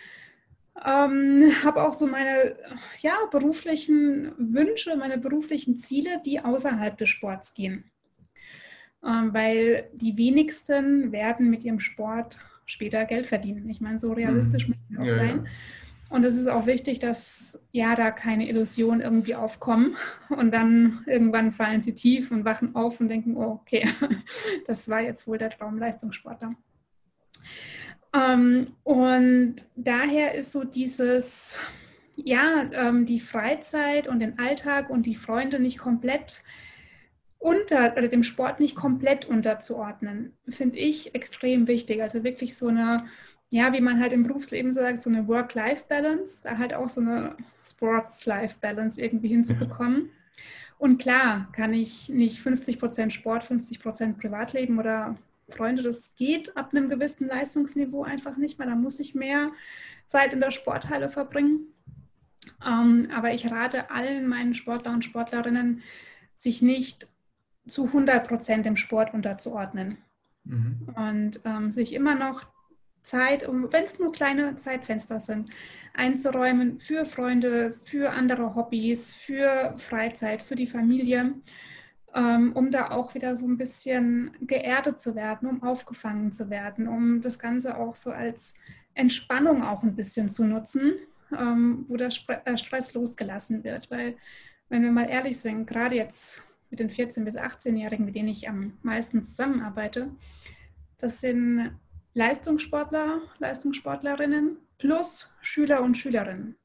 [0.85, 2.57] ähm, habe auch so meine
[3.01, 7.91] ja, beruflichen Wünsche, meine beruflichen Ziele, die außerhalb des Sports gehen.
[9.05, 13.69] Ähm, weil die wenigsten werden mit ihrem Sport später Geld verdienen.
[13.71, 14.71] Ich meine, so realistisch hm.
[14.71, 15.45] müssen wir auch ja, sein.
[15.45, 15.51] Ja.
[16.09, 19.97] Und es ist auch wichtig, dass ja da keine Illusionen irgendwie aufkommen
[20.29, 23.89] und dann irgendwann fallen sie tief und wachen auf und denken, oh, okay,
[24.67, 26.55] das war jetzt wohl der Traumleistungssportler.
[28.17, 31.59] Ähm, und daher ist so dieses,
[32.17, 36.43] ja, ähm, die Freizeit und den Alltag und die Freunde nicht komplett
[37.39, 42.01] unter oder dem Sport nicht komplett unterzuordnen, finde ich extrem wichtig.
[42.03, 43.07] Also wirklich so eine,
[43.53, 47.37] ja, wie man halt im Berufsleben sagt, so eine Work-Life-Balance, da halt auch so eine
[47.63, 50.07] Sports-Life-Balance irgendwie hinzubekommen.
[50.07, 50.11] Ja.
[50.79, 55.17] Und klar kann ich nicht 50 Prozent Sport, 50 Prozent Privatleben oder
[55.49, 58.69] Freunde, das geht ab einem gewissen Leistungsniveau einfach nicht mehr.
[58.69, 59.53] Da muss ich mehr
[60.07, 61.73] Zeit in der Sporthalle verbringen.
[62.65, 65.83] Ähm, aber ich rate allen meinen Sportler und Sportlerinnen,
[66.35, 67.09] sich nicht
[67.69, 69.99] zu 100 Prozent dem Sport unterzuordnen.
[70.45, 70.89] Mhm.
[70.95, 72.45] Und ähm, sich immer noch
[73.03, 75.51] Zeit, um, wenn es nur kleine Zeitfenster sind,
[75.95, 81.35] einzuräumen für Freunde, für andere Hobbys, für Freizeit, für die Familie
[82.19, 87.21] um da auch wieder so ein bisschen geerdet zu werden, um aufgefangen zu werden, um
[87.21, 88.55] das Ganze auch so als
[88.95, 90.95] Entspannung auch ein bisschen zu nutzen,
[91.39, 92.09] ähm, wo der
[92.45, 93.91] äh, Stress losgelassen wird.
[93.91, 94.17] Weil,
[94.69, 98.49] wenn wir mal ehrlich sind, gerade jetzt mit den 14- bis 18-Jährigen, mit denen ich
[98.49, 100.09] am meisten zusammenarbeite,
[100.99, 101.79] das sind
[102.15, 106.57] Leistungssportler, Leistungssportlerinnen plus Schüler und Schülerinnen.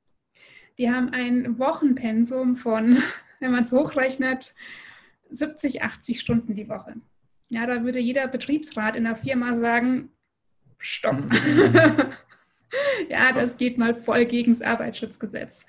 [0.78, 2.98] Die haben ein Wochenpensum von,
[3.42, 4.56] wenn man es hochrechnet,
[5.32, 6.96] 70, 80 Stunden die Woche.
[7.50, 10.10] Ja, da würde jeder Betriebsrat in der Firma sagen,
[10.78, 11.18] stopp.
[13.10, 15.66] ja, das geht mal voll gegen das Arbeitsschutzgesetz.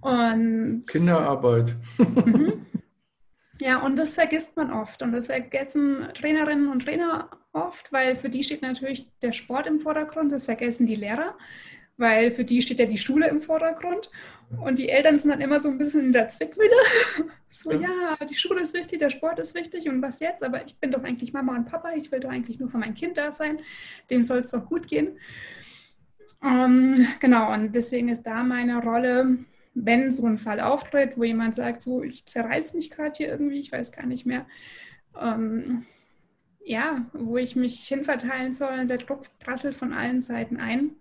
[0.00, 1.74] Und, Kinderarbeit.
[1.98, 2.66] Mhm.
[3.60, 5.02] ja, und das vergisst man oft.
[5.02, 9.80] Und das vergessen Trainerinnen und Trainer oft, weil für die steht natürlich der Sport im
[9.80, 10.32] Vordergrund.
[10.32, 11.36] Das vergessen die Lehrer,
[12.00, 14.10] weil für die steht ja die Schule im Vordergrund.
[14.64, 16.70] Und die Eltern sind dann immer so ein bisschen in der Zwickmühle.
[17.52, 18.16] So, ja.
[18.30, 20.44] die Schule ist wichtig, der Sport ist wichtig und was jetzt?
[20.44, 22.94] Aber ich bin doch eigentlich Mama und Papa, ich will doch eigentlich nur für mein
[22.94, 23.58] Kind da sein.
[24.08, 25.18] Dem soll es doch gut gehen.
[26.42, 29.38] Ähm, genau, und deswegen ist da meine Rolle,
[29.74, 33.58] wenn so ein Fall auftritt, wo jemand sagt, so, ich zerreiß mich gerade hier irgendwie,
[33.58, 34.46] ich weiß gar nicht mehr,
[35.20, 35.86] ähm,
[36.64, 40.92] ja, wo ich mich hinverteilen soll, der Druck prasselt von allen Seiten ein,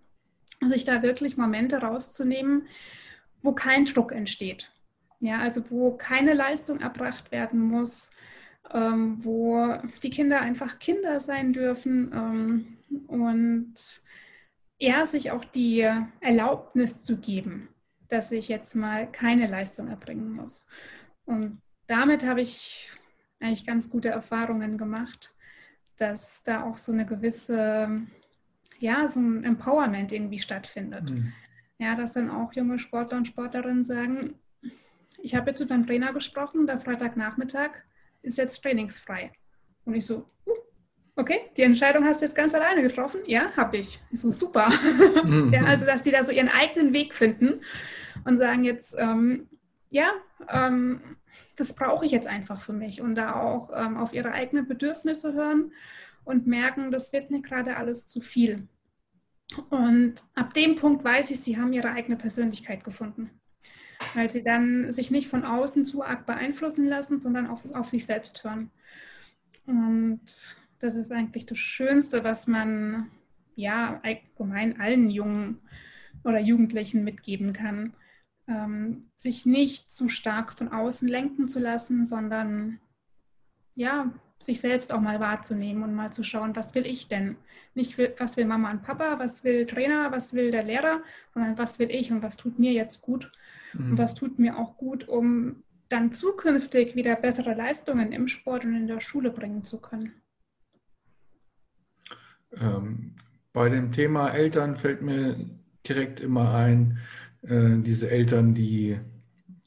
[0.66, 2.68] sich da wirklich Momente rauszunehmen,
[3.42, 4.72] wo kein Druck entsteht.
[5.22, 8.12] Ja, also wo keine Leistung erbracht werden muss,
[8.72, 13.74] ähm, wo die Kinder einfach Kinder sein dürfen ähm, und
[14.80, 15.82] ja, sich auch die
[16.22, 17.68] Erlaubnis zu geben,
[18.08, 20.68] dass ich jetzt mal keine Leistung erbringen muss.
[21.26, 22.90] Und damit habe ich
[23.42, 25.36] eigentlich ganz gute Erfahrungen gemacht,
[25.98, 28.02] dass da auch so eine gewisse,
[28.80, 31.10] ja, so ein Empowerment irgendwie stattfindet.
[31.10, 31.34] Mhm.
[31.78, 34.36] Ja, dass dann auch junge Sportler und Sportlerinnen sagen,
[35.22, 37.72] ich habe jetzt mit meinem Trainer gesprochen, der Freitagnachmittag
[38.22, 39.32] ist jetzt trainingsfrei.
[39.86, 40.52] Und ich so, uh,
[41.16, 43.22] okay, die Entscheidung hast du jetzt ganz alleine getroffen?
[43.26, 44.00] Ja, habe ich.
[44.12, 44.70] Ich so, super.
[45.24, 45.52] Mhm.
[45.54, 47.62] ja, also, dass die da so ihren eigenen Weg finden
[48.26, 49.48] und sagen jetzt, ähm,
[49.90, 50.12] ja,
[50.50, 51.02] ähm,
[51.56, 55.34] das brauche ich jetzt einfach für mich und da auch ähm, auf ihre eigenen Bedürfnisse
[55.34, 55.72] hören
[56.30, 58.68] und merken, das wird mir gerade alles zu viel.
[59.72, 63.32] Und ab dem Punkt weiß ich, sie haben ihre eigene Persönlichkeit gefunden,
[64.14, 68.06] weil sie dann sich nicht von außen zu arg beeinflussen lassen, sondern auf, auf sich
[68.06, 68.70] selbst hören.
[69.66, 70.22] Und
[70.78, 73.10] das ist eigentlich das Schönste, was man
[73.56, 75.62] ja allgemein allen Jungen
[76.24, 77.96] oder Jugendlichen mitgeben kann,
[78.48, 82.80] ähm, sich nicht zu stark von außen lenken zu lassen, sondern
[83.74, 87.36] ja, sich selbst auch mal wahrzunehmen und mal zu schauen, was will ich denn?
[87.76, 91.02] Nicht, was will Mama und Papa, was will Trainer, was will der Lehrer,
[91.34, 93.32] sondern was will ich und was tut mir jetzt gut
[93.74, 93.92] mhm.
[93.92, 98.76] und was tut mir auch gut, um dann zukünftig wieder bessere Leistungen im Sport und
[98.76, 100.14] in der Schule bringen zu können.
[102.60, 103.16] Ähm,
[103.54, 105.36] bei dem Thema Eltern fällt mir
[105.88, 107.00] direkt immer ein,
[107.42, 109.00] äh, diese Eltern, die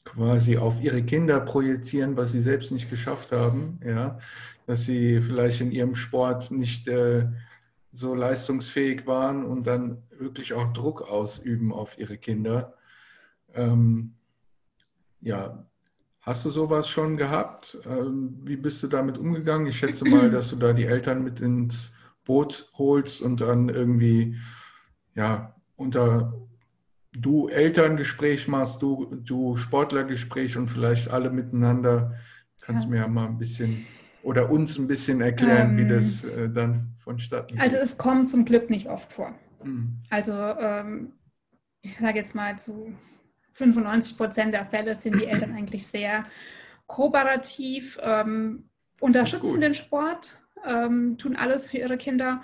[0.03, 4.19] quasi auf ihre Kinder projizieren, was sie selbst nicht geschafft haben, ja,
[4.65, 7.27] dass sie vielleicht in ihrem Sport nicht äh,
[7.91, 12.73] so leistungsfähig waren und dann wirklich auch Druck ausüben auf ihre Kinder.
[13.53, 14.15] Ähm,
[15.21, 15.65] ja,
[16.21, 17.77] hast du sowas schon gehabt?
[17.85, 19.67] Ähm, wie bist du damit umgegangen?
[19.67, 21.93] Ich schätze mal, dass du da die Eltern mit ins
[22.25, 24.37] Boot holst und dann irgendwie
[25.15, 26.33] ja unter
[27.11, 32.15] du Elterngespräch machst, du, du Sportlergespräch und vielleicht alle miteinander.
[32.61, 32.89] Kannst ja.
[32.89, 33.85] mir ja mal ein bisschen
[34.23, 37.61] oder uns ein bisschen erklären, ähm, wie das äh, dann vonstatten geht.
[37.61, 39.35] Also es kommt zum Glück nicht oft vor.
[39.63, 39.99] Mhm.
[40.09, 41.11] Also ähm,
[41.81, 42.93] ich sage jetzt mal zu
[43.53, 46.25] 95 Prozent der Fälle sind die Eltern eigentlich sehr
[46.87, 48.69] kooperativ, ähm,
[48.99, 52.41] unterstützen den Sport, ähm, tun alles für ihre Kinder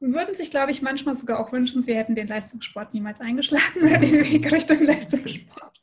[0.00, 3.82] und würden sich, glaube ich, manchmal sogar auch wünschen, sie hätten den Leistungssport niemals eingeschlagen
[3.82, 5.82] oder den Weg Richtung Leistungssport.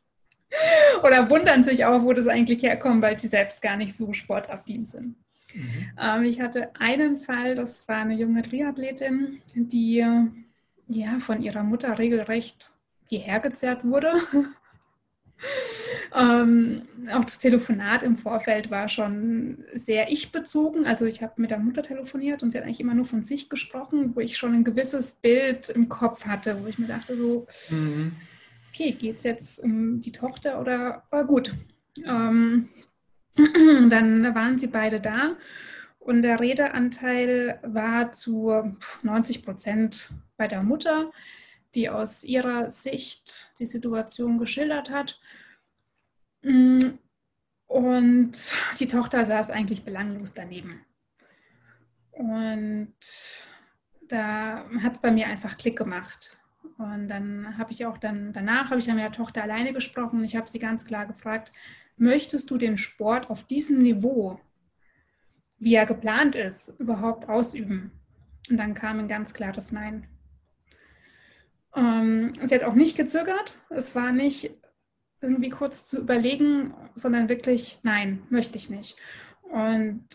[1.03, 4.85] Oder wundern sich auch, wo das eigentlich herkommt, weil sie selbst gar nicht so sportaffin
[4.85, 5.17] sind.
[5.55, 5.91] Mhm.
[5.99, 10.05] Ähm, ich hatte einen Fall, das war eine junge Triathletin, die
[10.87, 12.71] ja, von ihrer Mutter regelrecht
[13.07, 14.13] hierher gezerrt wurde.
[16.13, 16.83] Ähm,
[17.13, 20.85] auch das Telefonat im Vorfeld war schon sehr ich-bezogen.
[20.85, 23.49] Also ich habe mit der Mutter telefoniert und sie hat eigentlich immer nur von sich
[23.49, 27.47] gesprochen, wo ich schon ein gewisses Bild im Kopf hatte, wo ich mir dachte so,
[27.69, 28.13] mhm.
[28.69, 31.53] okay, geht es jetzt um die Tochter oder oh, gut.
[32.05, 32.69] Ähm,
[33.89, 35.35] dann waren sie beide da
[35.99, 41.11] und der Redeanteil war zu 90 Prozent bei der Mutter,
[41.73, 45.19] die aus ihrer Sicht die Situation geschildert hat
[46.45, 46.99] Mm,
[47.65, 50.85] und die Tochter saß eigentlich belanglos daneben.
[52.11, 52.95] Und
[54.07, 56.37] da hat es bei mir einfach Klick gemacht.
[56.77, 60.23] Und dann habe ich auch dann, danach habe ich mit der Tochter alleine gesprochen.
[60.23, 61.51] Ich habe sie ganz klar gefragt,
[61.97, 64.39] möchtest du den Sport auf diesem Niveau,
[65.57, 67.91] wie er geplant ist, überhaupt ausüben?
[68.49, 70.07] Und dann kam ein ganz klares Nein.
[71.75, 73.59] Ähm, sie hat auch nicht gezögert.
[73.69, 74.51] Es war nicht,
[75.21, 78.97] irgendwie kurz zu überlegen, sondern wirklich, nein, möchte ich nicht.
[79.41, 80.07] Und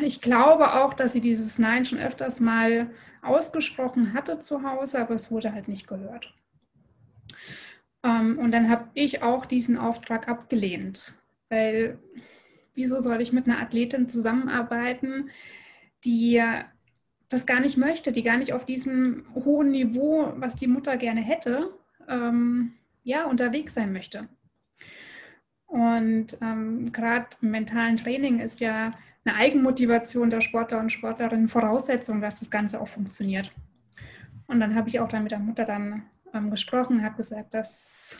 [0.00, 2.90] ich glaube auch, dass sie dieses Nein schon öfters mal
[3.22, 6.35] ausgesprochen hatte zu Hause, aber es wurde halt nicht gehört.
[8.06, 11.14] Ähm, und dann habe ich auch diesen Auftrag abgelehnt,
[11.48, 11.98] weil
[12.74, 15.30] wieso soll ich mit einer Athletin zusammenarbeiten,
[16.04, 16.42] die
[17.28, 21.20] das gar nicht möchte, die gar nicht auf diesem hohen Niveau, was die Mutter gerne
[21.20, 21.70] hätte,
[22.08, 24.28] ähm, ja, unterwegs sein möchte.
[25.66, 28.92] Und ähm, gerade im mentalen Training ist ja
[29.24, 33.50] eine Eigenmotivation der Sportler und Sportlerinnen Voraussetzung, dass das Ganze auch funktioniert.
[34.46, 36.04] Und dann habe ich auch dann mit der Mutter dann
[36.36, 38.18] ähm, gesprochen, habe gesagt, dass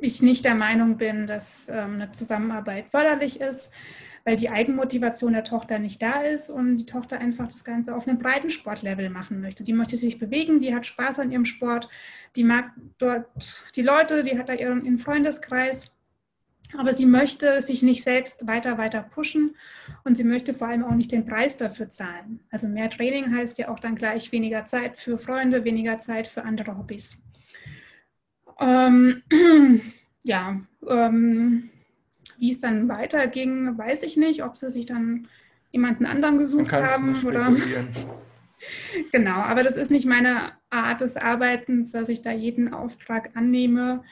[0.00, 3.72] ich nicht der Meinung bin, dass ähm, eine Zusammenarbeit förderlich ist,
[4.24, 8.06] weil die Eigenmotivation der Tochter nicht da ist und die Tochter einfach das Ganze auf
[8.06, 9.64] einem breiten Sportlevel machen möchte.
[9.64, 11.88] Die möchte sich bewegen, die hat Spaß an ihrem Sport,
[12.36, 13.26] die mag dort
[13.74, 15.90] die Leute, die hat da ihren, ihren Freundeskreis
[16.76, 19.56] Aber sie möchte sich nicht selbst weiter, weiter pushen
[20.04, 22.40] und sie möchte vor allem auch nicht den Preis dafür zahlen.
[22.50, 26.44] Also mehr Training heißt ja auch dann gleich weniger Zeit für Freunde, weniger Zeit für
[26.44, 27.16] andere Hobbys.
[28.60, 29.22] Ähm,
[30.22, 31.70] ja, ähm,
[32.38, 35.28] wie es dann weiterging, weiß ich nicht, ob sie sich dann
[35.72, 37.52] jemanden anderen gesucht haben oder.
[39.12, 44.02] genau, aber das ist nicht meine Art des Arbeitens, dass ich da jeden Auftrag annehme,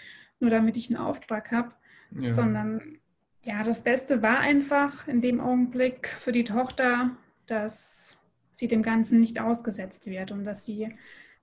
[0.41, 1.73] nur damit ich einen Auftrag habe
[2.21, 2.33] ja.
[2.33, 2.99] sondern
[3.45, 7.17] ja, das Beste war einfach in dem Augenblick für die Tochter,
[7.47, 8.19] dass
[8.53, 10.95] sie dem Ganzen nicht ausgesetzt wird und dass sie,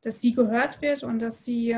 [0.01, 1.77] dass sie gehört wird und dass sie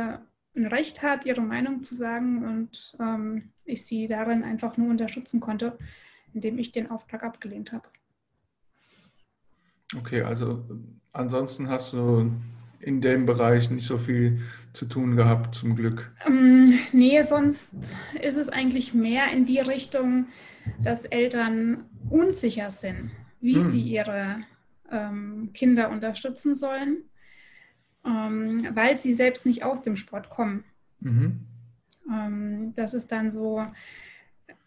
[0.55, 5.39] ein Recht hat, ihre Meinung zu sagen und ähm, ich sie darin einfach nur unterstützen
[5.39, 5.77] konnte,
[6.33, 7.87] indem ich den Auftrag abgelehnt habe.
[9.97, 10.65] Okay, also
[11.11, 12.31] ansonsten hast du
[12.79, 14.41] in dem Bereich nicht so viel
[14.73, 16.11] zu tun gehabt, zum Glück.
[16.25, 20.27] Ähm, nee, sonst ist es eigentlich mehr in die Richtung,
[20.83, 23.59] dass Eltern unsicher sind, wie hm.
[23.59, 24.41] sie ihre
[24.91, 26.97] ähm, Kinder unterstützen sollen,
[28.05, 30.63] ähm, weil sie selbst nicht aus dem Sport kommen.
[30.99, 31.39] Mhm.
[32.09, 33.65] Ähm, das ist dann so,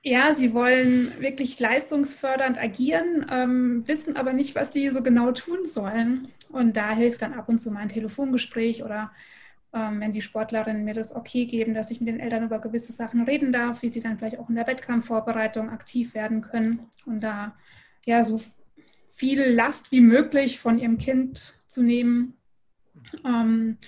[0.03, 5.65] ja, sie wollen wirklich leistungsfördernd agieren, ähm, wissen aber nicht, was sie so genau tun
[5.65, 6.29] sollen.
[6.49, 9.13] Und da hilft dann ab und zu mal ein Telefongespräch oder
[9.75, 12.93] ähm, wenn die Sportlerinnen mir das okay geben, dass ich mit den Eltern über gewisse
[12.93, 17.21] Sachen reden darf, wie sie dann vielleicht auch in der Wettkampfvorbereitung aktiv werden können und
[17.21, 17.55] da
[18.07, 18.41] ja so
[19.11, 22.38] viel Last wie möglich von ihrem Kind zu nehmen.
[23.25, 23.79] Ähm,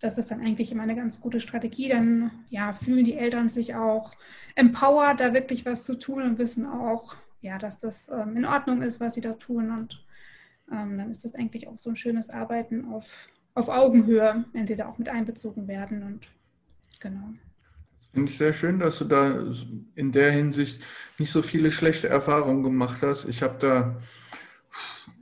[0.00, 1.88] das ist dann eigentlich immer eine ganz gute Strategie.
[1.88, 4.14] Dann ja, fühlen die Eltern sich auch
[4.56, 8.82] empowered, da wirklich was zu tun und wissen auch, ja, dass das ähm, in Ordnung
[8.82, 10.04] ist, was sie da tun und
[10.70, 14.76] ähm, dann ist das eigentlich auch so ein schönes Arbeiten auf, auf Augenhöhe, wenn sie
[14.76, 16.02] da auch mit einbezogen werden.
[16.02, 16.26] Und
[17.00, 17.34] genau.
[18.12, 19.52] Finde ich sehr schön, dass du da
[19.94, 20.82] in der Hinsicht
[21.18, 23.26] nicht so viele schlechte Erfahrungen gemacht hast.
[23.26, 24.00] Ich habe da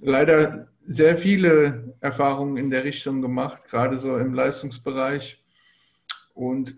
[0.01, 5.41] leider sehr viele Erfahrungen in der Richtung gemacht, gerade so im Leistungsbereich.
[6.35, 6.75] Und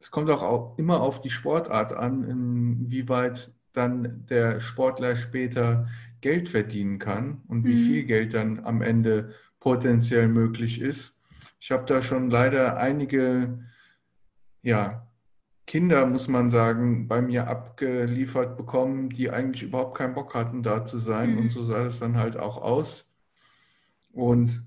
[0.00, 5.86] es kommt auch immer auf die Sportart an, inwieweit dann der Sportler später
[6.20, 7.86] Geld verdienen kann und wie mhm.
[7.86, 11.16] viel Geld dann am Ende potenziell möglich ist.
[11.60, 13.60] Ich habe da schon leider einige
[14.62, 15.06] ja,
[15.64, 20.84] Kinder, muss man sagen, bei mir abgeliefert bekommen, die eigentlich überhaupt keinen Bock hatten, da
[20.84, 21.34] zu sein.
[21.34, 21.38] Mhm.
[21.38, 23.07] Und so sah es dann halt auch aus.
[24.12, 24.66] Und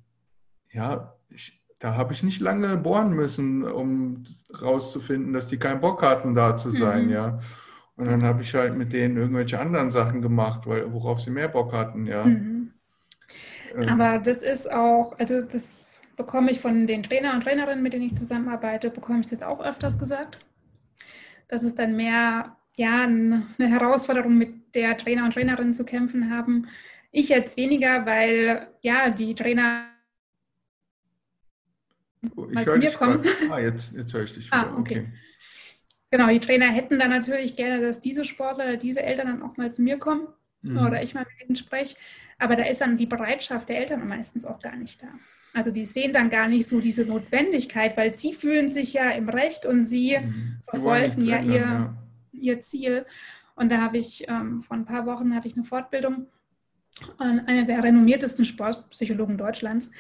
[0.72, 4.26] ja, ich, da habe ich nicht lange bohren müssen, um
[4.62, 7.12] rauszufinden, dass die keinen Bock hatten, da zu sein, mhm.
[7.12, 7.40] ja.
[7.96, 11.50] Und dann habe ich halt mit denen irgendwelche anderen Sachen gemacht, weil, worauf sie mehr
[11.50, 12.24] Bock hatten, ja.
[12.26, 12.72] Mhm.
[13.76, 13.90] Ähm.
[13.90, 18.06] Aber das ist auch, also das bekomme ich von den Trainer und Trainerinnen, mit denen
[18.06, 20.40] ich zusammenarbeite, bekomme ich das auch öfters gesagt.
[21.48, 26.68] Das ist dann mehr, ja, eine Herausforderung, mit der Trainer und Trainerinnen zu kämpfen haben.
[27.12, 29.88] Ich jetzt weniger, weil ja, die Trainer
[32.22, 33.24] ich zu mir kommen.
[33.50, 34.72] Ah, jetzt, jetzt höre ich dich ah, wieder.
[34.72, 35.00] Ah, okay.
[35.00, 35.08] okay.
[36.12, 39.56] Genau, die Trainer hätten dann natürlich gerne, dass diese Sportler oder diese Eltern dann auch
[39.58, 40.28] mal zu mir kommen
[40.62, 40.78] mhm.
[40.78, 41.96] oder ich mal mit ihnen spreche.
[42.38, 45.08] Aber da ist dann die Bereitschaft der Eltern meistens auch gar nicht da.
[45.54, 49.30] Also die sehen dann gar nicht so diese Notwendigkeit, weil sie fühlen sich ja im
[49.30, 50.62] Recht und sie mhm.
[50.68, 51.98] verfolgen ja ihr, ja
[52.32, 53.06] ihr Ziel.
[53.56, 56.28] Und da habe ich ähm, vor ein paar Wochen hatte ich eine Fortbildung
[57.20, 59.92] einer der renommiertesten Sportpsychologen Deutschlands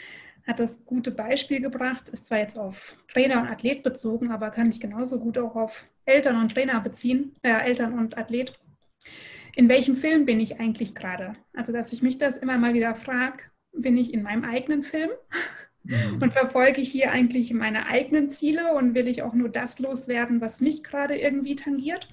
[0.47, 4.69] hat das gute Beispiel gebracht, ist zwar jetzt auf Trainer und Athlet bezogen, aber kann
[4.69, 8.57] ich genauso gut auch auf Eltern und Trainer beziehen, äh, Eltern und Athlet.
[9.55, 11.33] In welchem Film bin ich eigentlich gerade?
[11.53, 13.43] Also, dass ich mich das immer mal wieder frage,
[13.73, 15.11] bin ich in meinem eigenen Film
[15.83, 16.21] mhm.
[16.21, 20.41] und verfolge ich hier eigentlich meine eigenen Ziele und will ich auch nur das loswerden,
[20.41, 22.07] was mich gerade irgendwie tangiert?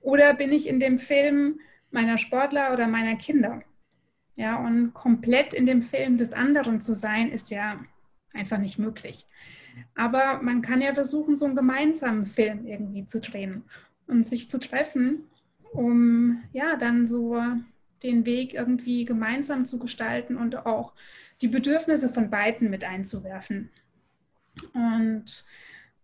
[0.00, 1.60] Oder bin ich in dem Film
[1.90, 3.62] meiner Sportler oder meiner Kinder?
[4.36, 7.80] Ja, und komplett in dem Film des anderen zu sein, ist ja
[8.34, 9.26] einfach nicht möglich.
[9.94, 13.64] Aber man kann ja versuchen, so einen gemeinsamen Film irgendwie zu drehen
[14.06, 15.24] und sich zu treffen,
[15.72, 17.42] um ja dann so
[18.02, 20.94] den Weg irgendwie gemeinsam zu gestalten und auch
[21.40, 23.70] die Bedürfnisse von beiden mit einzuwerfen.
[24.74, 25.46] Und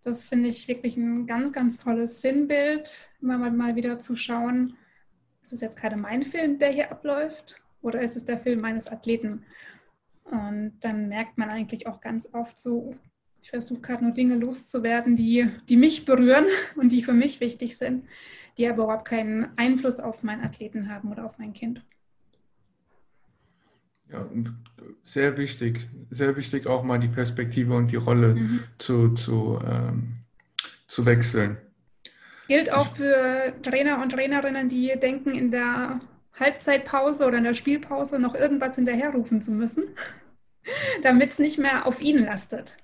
[0.04, 4.76] das finde ich wirklich ein ganz, ganz tolles Sinnbild, immer mal wieder zu schauen,
[5.42, 8.88] ist es jetzt gerade mein Film, der hier abläuft oder ist es der Film meines
[8.88, 9.44] Athleten?
[10.24, 12.96] Und dann merkt man eigentlich auch ganz oft so,
[13.42, 17.76] ich versuche gerade nur Dinge loszuwerden, die, die mich berühren und die für mich wichtig
[17.76, 18.06] sind,
[18.56, 21.84] die aber überhaupt keinen Einfluss auf meinen Athleten haben oder auf mein Kind.
[24.10, 24.28] Ja,
[25.04, 28.60] sehr wichtig, sehr wichtig auch mal die Perspektive und die Rolle mhm.
[28.78, 30.18] zu, zu, ähm,
[30.86, 31.56] zu wechseln.
[32.46, 36.00] Gilt auch für Trainer und Trainerinnen, die denken, in der
[36.38, 39.84] Halbzeitpause oder in der Spielpause noch irgendwas hinterherrufen zu müssen,
[41.02, 42.76] damit es nicht mehr auf ihnen lastet.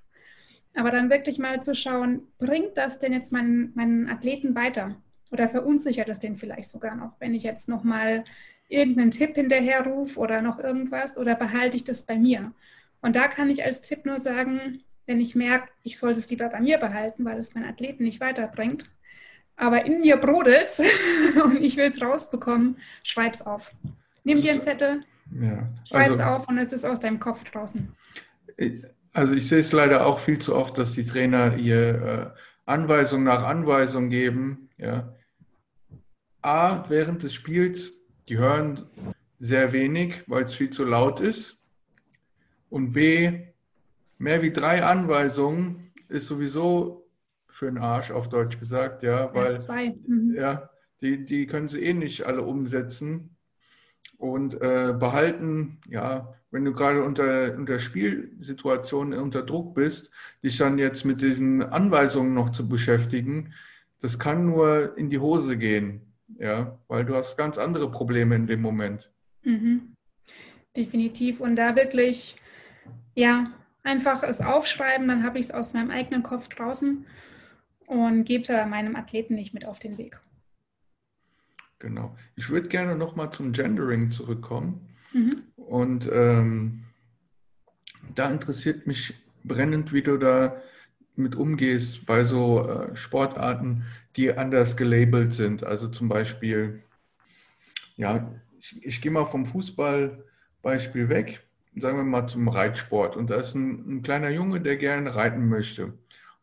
[0.75, 4.97] Aber dann wirklich mal zu schauen, bringt das denn jetzt meinen, meinen Athleten weiter?
[5.31, 8.25] Oder verunsichert es den vielleicht sogar noch, wenn ich jetzt nochmal
[8.69, 11.19] irgendeinen Tipp hinterherrufe oder noch irgendwas?
[11.19, 12.53] Oder behalte ich das bei mir?
[13.01, 16.49] Und da kann ich als Tipp nur sagen, wenn ich merke, ich sollte es lieber
[16.49, 18.91] bei mir behalten, weil es meinen Athleten nicht weiterbringt,
[19.59, 20.73] aber in mir brodelt
[21.45, 23.73] und ich will es rausbekommen, schreib es auf.
[24.25, 25.05] Nimm dir einen Zettel,
[25.41, 25.69] ja.
[25.89, 27.93] schreib es also, auf und es ist aus deinem Kopf draußen.
[29.13, 33.25] Also ich sehe es leider auch viel zu oft, dass die Trainer ihr äh, Anweisung
[33.25, 34.69] nach Anweisung geben.
[34.79, 35.13] Ja.
[36.43, 37.93] A, während des Spiels,
[38.29, 38.87] die hören
[39.41, 41.59] sehr wenig, weil es viel zu laut ist.
[42.71, 43.47] Und B,
[44.19, 47.08] mehr wie drei Anweisungen ist sowieso
[47.59, 49.95] für den Arsch, auf Deutsch gesagt, ja, weil ja, zwei.
[50.07, 50.35] Mhm.
[50.35, 53.37] ja die, die können sie eh nicht alle umsetzen
[54.17, 60.11] und äh, behalten, ja, wenn du gerade unter, unter Spielsituationen unter Druck bist,
[60.43, 63.53] dich dann jetzt mit diesen Anweisungen noch zu beschäftigen,
[64.01, 66.01] das kann nur in die Hose gehen,
[66.39, 69.11] ja, weil du hast ganz andere Probleme in dem Moment.
[69.43, 69.95] Mhm.
[70.77, 71.41] Definitiv.
[71.41, 72.37] Und da wirklich,
[73.15, 73.53] ja,
[73.83, 77.05] einfach es aufschreiben, dann habe ich es aus meinem eigenen Kopf draußen
[77.89, 80.21] und gebe es meinem Athleten nicht mit auf den Weg.
[81.79, 82.17] Genau.
[82.37, 84.89] Ich würde gerne nochmal zum Gendering zurückkommen.
[85.13, 85.43] Mhm.
[85.57, 86.85] Und ähm,
[88.15, 89.15] da interessiert mich
[89.45, 90.61] brennend, wie du da
[91.17, 93.85] mit umgehst bei so äh, Sportarten,
[94.17, 95.65] die anders gelabelt sind.
[95.65, 96.83] Also zum Beispiel,
[97.97, 98.31] ja,
[98.61, 101.43] ich, ich gehe mal vom Fußballbeispiel weg,
[101.77, 103.17] sagen wir mal zum Reitsport.
[103.17, 105.95] Und da ist ein, ein kleiner Junge, der gerne reiten möchte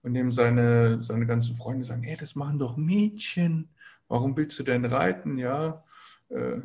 [0.05, 3.69] und dem seine, seine ganzen Freunde sagen, hey, das machen doch Mädchen.
[4.07, 5.39] Warum willst du denn reiten?
[5.39, 5.83] Ja,
[6.29, 6.57] äh,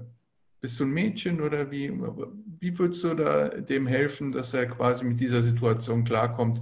[0.61, 1.91] bist du ein Mädchen oder wie?
[2.61, 6.61] Wie würdest du da dem helfen, dass er quasi mit dieser Situation klarkommt,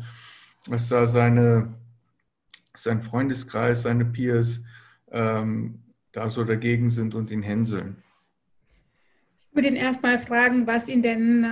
[0.70, 1.74] dass da seine,
[2.76, 4.62] sein Freundeskreis, seine Peers
[5.10, 8.04] ähm, da so dagegen sind und ihn hänseln?
[9.50, 11.44] Ich würde ihn erstmal fragen, was ihn denn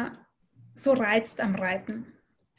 [0.76, 2.06] so reizt am Reiten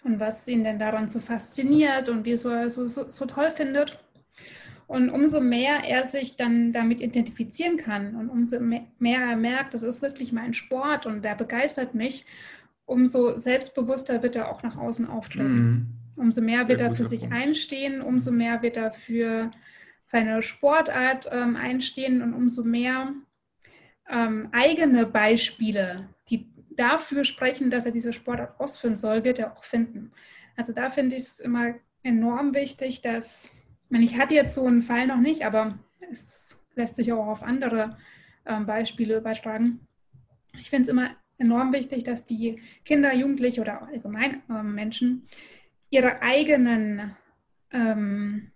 [0.07, 3.99] und was ihn denn daran so fasziniert und wie es so, so, so, toll findet.
[4.87, 9.83] Und umso mehr er sich dann damit identifizieren kann und umso mehr er merkt, das
[9.83, 12.25] ist wirklich mein Sport und der begeistert mich,
[12.85, 15.61] umso selbstbewusster wird er auch nach außen auftreten.
[15.61, 15.87] Mhm.
[16.15, 17.35] Umso mehr wird er für sich Punkt.
[17.35, 19.51] einstehen, umso mehr wird er für
[20.05, 23.13] seine Sportart ähm, einstehen und umso mehr
[24.09, 26.07] ähm, eigene Beispiele,
[26.77, 30.11] dafür sprechen, dass er diese Sportart ausführen soll, wird er auch finden.
[30.55, 33.51] Also da finde ich es immer enorm wichtig, dass,
[33.85, 35.77] ich, meine, ich hatte jetzt so einen Fall noch nicht, aber
[36.11, 37.97] es lässt sich auch auf andere
[38.45, 39.81] ähm, Beispiele übertragen.
[40.59, 45.27] Ich finde es immer enorm wichtig, dass die Kinder, Jugendliche oder allgemein äh, Menschen
[45.89, 47.15] ihre eigenen
[47.71, 48.51] ähm,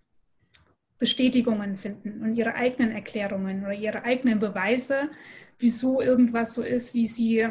[0.97, 5.09] Bestätigungen finden und ihre eigenen Erklärungen oder ihre eigenen Beweise,
[5.57, 7.47] wieso irgendwas so ist, wie sie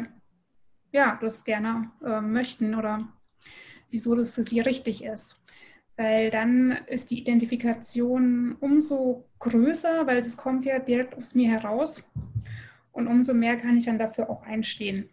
[0.91, 3.07] ja, das gerne äh, möchten oder
[3.89, 5.43] wieso das für sie richtig ist.
[5.97, 12.03] Weil dann ist die Identifikation umso größer, weil es kommt ja direkt aus mir heraus
[12.91, 15.09] und umso mehr kann ich dann dafür auch einstehen.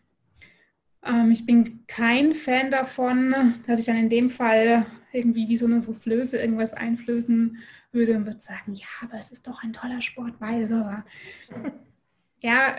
[1.05, 3.35] Ähm, ich bin kein Fan davon,
[3.67, 7.59] dass ich dann in dem Fall irgendwie wie so eine Soufflöse irgendwas einflößen
[7.93, 10.69] würde und würde sagen, ja, aber es ist doch ein toller Sport, weil
[12.41, 12.77] ja,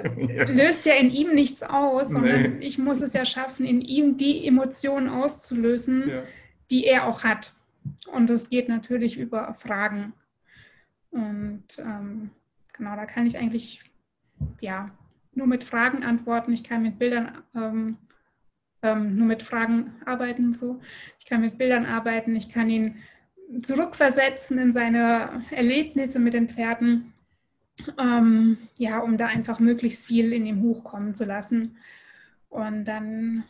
[0.48, 2.66] löst ja in ihm nichts aus, sondern nee.
[2.66, 6.24] ich muss es ja schaffen, in ihm die Emotionen auszulösen, ja.
[6.72, 7.54] die er auch hat.
[8.14, 10.14] Und das geht natürlich über Fragen.
[11.12, 12.30] Und ähm,
[12.74, 13.82] genau, da kann ich eigentlich
[14.62, 14.92] ja
[15.34, 16.54] nur mit Fragen antworten.
[16.54, 17.98] Ich kann mit Bildern ähm,
[18.82, 20.54] ähm, nur mit Fragen arbeiten.
[20.54, 20.80] So,
[21.20, 22.36] ich kann mit Bildern arbeiten.
[22.36, 22.96] Ich kann ihn
[23.62, 27.14] zurückversetzen in seine Erlebnisse mit den Pferden
[28.00, 31.78] ähm, ja, um da einfach möglichst viel in ihm hochkommen zu lassen.
[32.50, 33.44] Und dann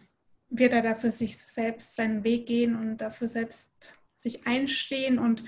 [0.49, 5.19] wird er dafür sich selbst seinen Weg gehen und dafür selbst sich einstehen.
[5.19, 5.43] Und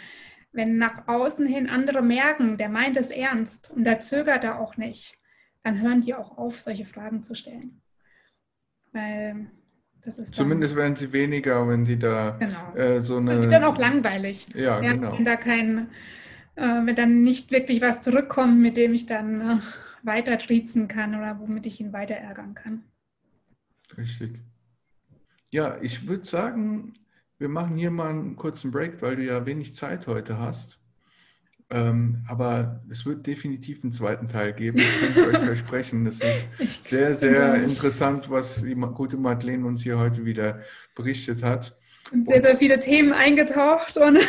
[0.51, 4.77] wenn nach außen hin andere merken, der meint es ernst und da zögert er auch
[4.77, 5.17] nicht,
[5.63, 7.81] dann hören die auch auf, solche Fragen zu stellen.
[8.91, 9.51] Weil
[10.03, 12.75] das ist Zumindest werden sie weniger, wenn sie da genau.
[12.75, 13.31] äh, so eine.
[13.31, 14.47] Das wird dann auch langweilig.
[14.53, 15.15] Ja, ja genau.
[15.15, 15.89] Wenn da kein
[16.55, 19.57] äh, wenn dann nicht wirklich was zurückkommt, mit dem ich dann äh,
[20.03, 22.83] weiter triezen kann oder womit ich ihn weiter ärgern kann.
[23.97, 24.39] Richtig.
[25.49, 26.93] Ja, ich würde sagen,
[27.37, 30.79] wir machen hier mal einen kurzen Break, weil du ja wenig Zeit heute hast.
[31.69, 36.03] Ähm, aber es wird definitiv einen zweiten Teil geben, das kann ich euch versprechen.
[36.05, 36.19] Das
[36.59, 40.61] ist sehr, sehr interessant, was die gute Madeleine uns hier heute wieder
[40.95, 41.77] berichtet hat.
[42.11, 44.19] Und sehr, sehr viele Themen eingetaucht und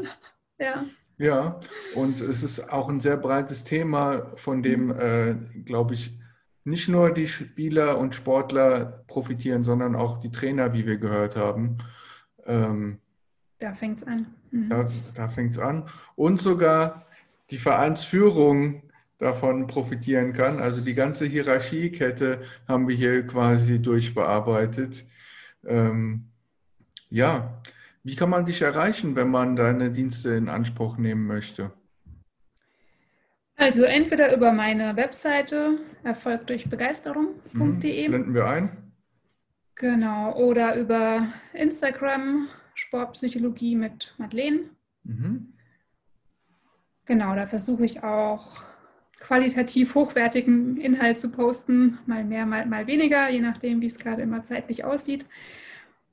[0.58, 0.84] ja.
[1.18, 1.60] Ja,
[1.94, 6.18] und es ist auch ein sehr breites Thema, von dem, äh, glaube ich,
[6.64, 11.78] nicht nur die Spieler und Sportler profitieren, sondern auch die Trainer, wie wir gehört haben.
[12.44, 12.98] Ähm,
[13.58, 14.26] da fängt es an.
[14.50, 14.68] Mhm.
[14.68, 15.88] Da, da fängt es an.
[16.16, 17.06] Und sogar
[17.50, 18.82] die Vereinsführung
[19.18, 20.60] davon profitieren kann.
[20.60, 25.06] Also die ganze Hierarchiekette haben wir hier quasi durchbearbeitet.
[25.66, 26.26] Ähm,
[27.08, 27.62] ja,
[28.06, 31.72] wie kann man dich erreichen, wenn man deine Dienste in Anspruch nehmen möchte?
[33.56, 37.32] Also entweder über meine Webseite erfolgdurchbegeisterung.de.
[37.52, 38.92] Mhm, blenden wir ein.
[39.74, 44.60] Genau, oder über Instagram Sportpsychologie mit Madeleine.
[45.02, 45.54] Mhm.
[47.06, 48.62] Genau, da versuche ich auch
[49.18, 54.22] qualitativ hochwertigen Inhalt zu posten, mal mehr, mal, mal weniger, je nachdem, wie es gerade
[54.22, 55.26] immer zeitlich aussieht.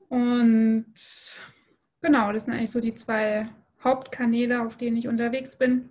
[0.08, 0.86] Und
[2.04, 3.48] Genau, das sind eigentlich so die zwei
[3.82, 5.88] Hauptkanäle, auf denen ich unterwegs bin.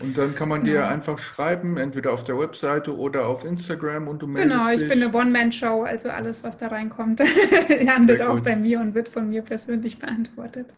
[0.00, 0.88] Und dann kann man dir ja.
[0.88, 4.88] einfach schreiben, entweder auf der Webseite oder auf Instagram und du meldest Genau, ich dich.
[4.88, 7.20] bin eine One-Man-Show, also alles, was da reinkommt,
[7.82, 10.72] landet auch bei mir und wird von mir persönlich beantwortet.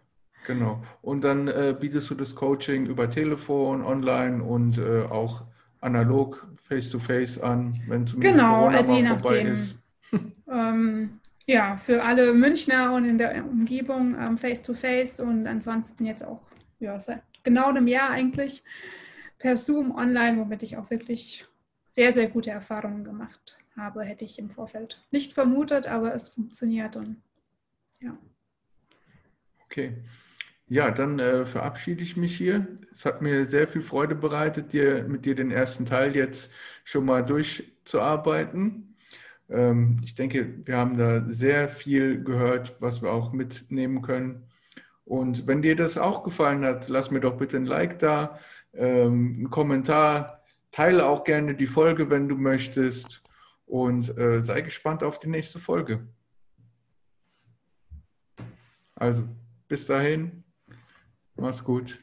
[0.48, 0.82] Genau.
[1.00, 5.42] Und dann äh, bietest du das Coaching über Telefon, online und äh, auch
[5.80, 9.56] analog, face-to-face an, wenn zumindest genau, Corona also je nachdem.
[10.50, 16.24] ähm, ja, für alle Münchner und in der Umgebung ähm, face-to-face -face und ansonsten jetzt
[16.24, 16.42] auch
[16.78, 18.62] ja, seit genau einem Jahr eigentlich
[19.38, 21.46] per Zoom online, womit ich auch wirklich
[21.90, 24.02] sehr, sehr gute Erfahrungen gemacht habe.
[24.02, 27.20] Hätte ich im Vorfeld nicht vermutet, aber es funktioniert und
[28.00, 28.16] ja.
[29.66, 29.94] Okay.
[30.66, 32.66] Ja, dann äh, verabschiede ich mich hier.
[32.92, 36.50] Es hat mir sehr viel Freude bereitet, dir, mit dir den ersten Teil jetzt
[36.84, 38.93] schon mal durchzuarbeiten.
[39.50, 44.44] Ähm, ich denke, wir haben da sehr viel gehört, was wir auch mitnehmen können.
[45.04, 48.38] Und wenn dir das auch gefallen hat, lass mir doch bitte ein Like da,
[48.72, 50.42] ähm, einen Kommentar,
[50.72, 53.22] teile auch gerne die Folge, wenn du möchtest
[53.66, 56.06] und äh, sei gespannt auf die nächste Folge.
[58.94, 59.24] Also,
[59.68, 60.44] bis dahin,
[61.36, 62.00] mach's gut.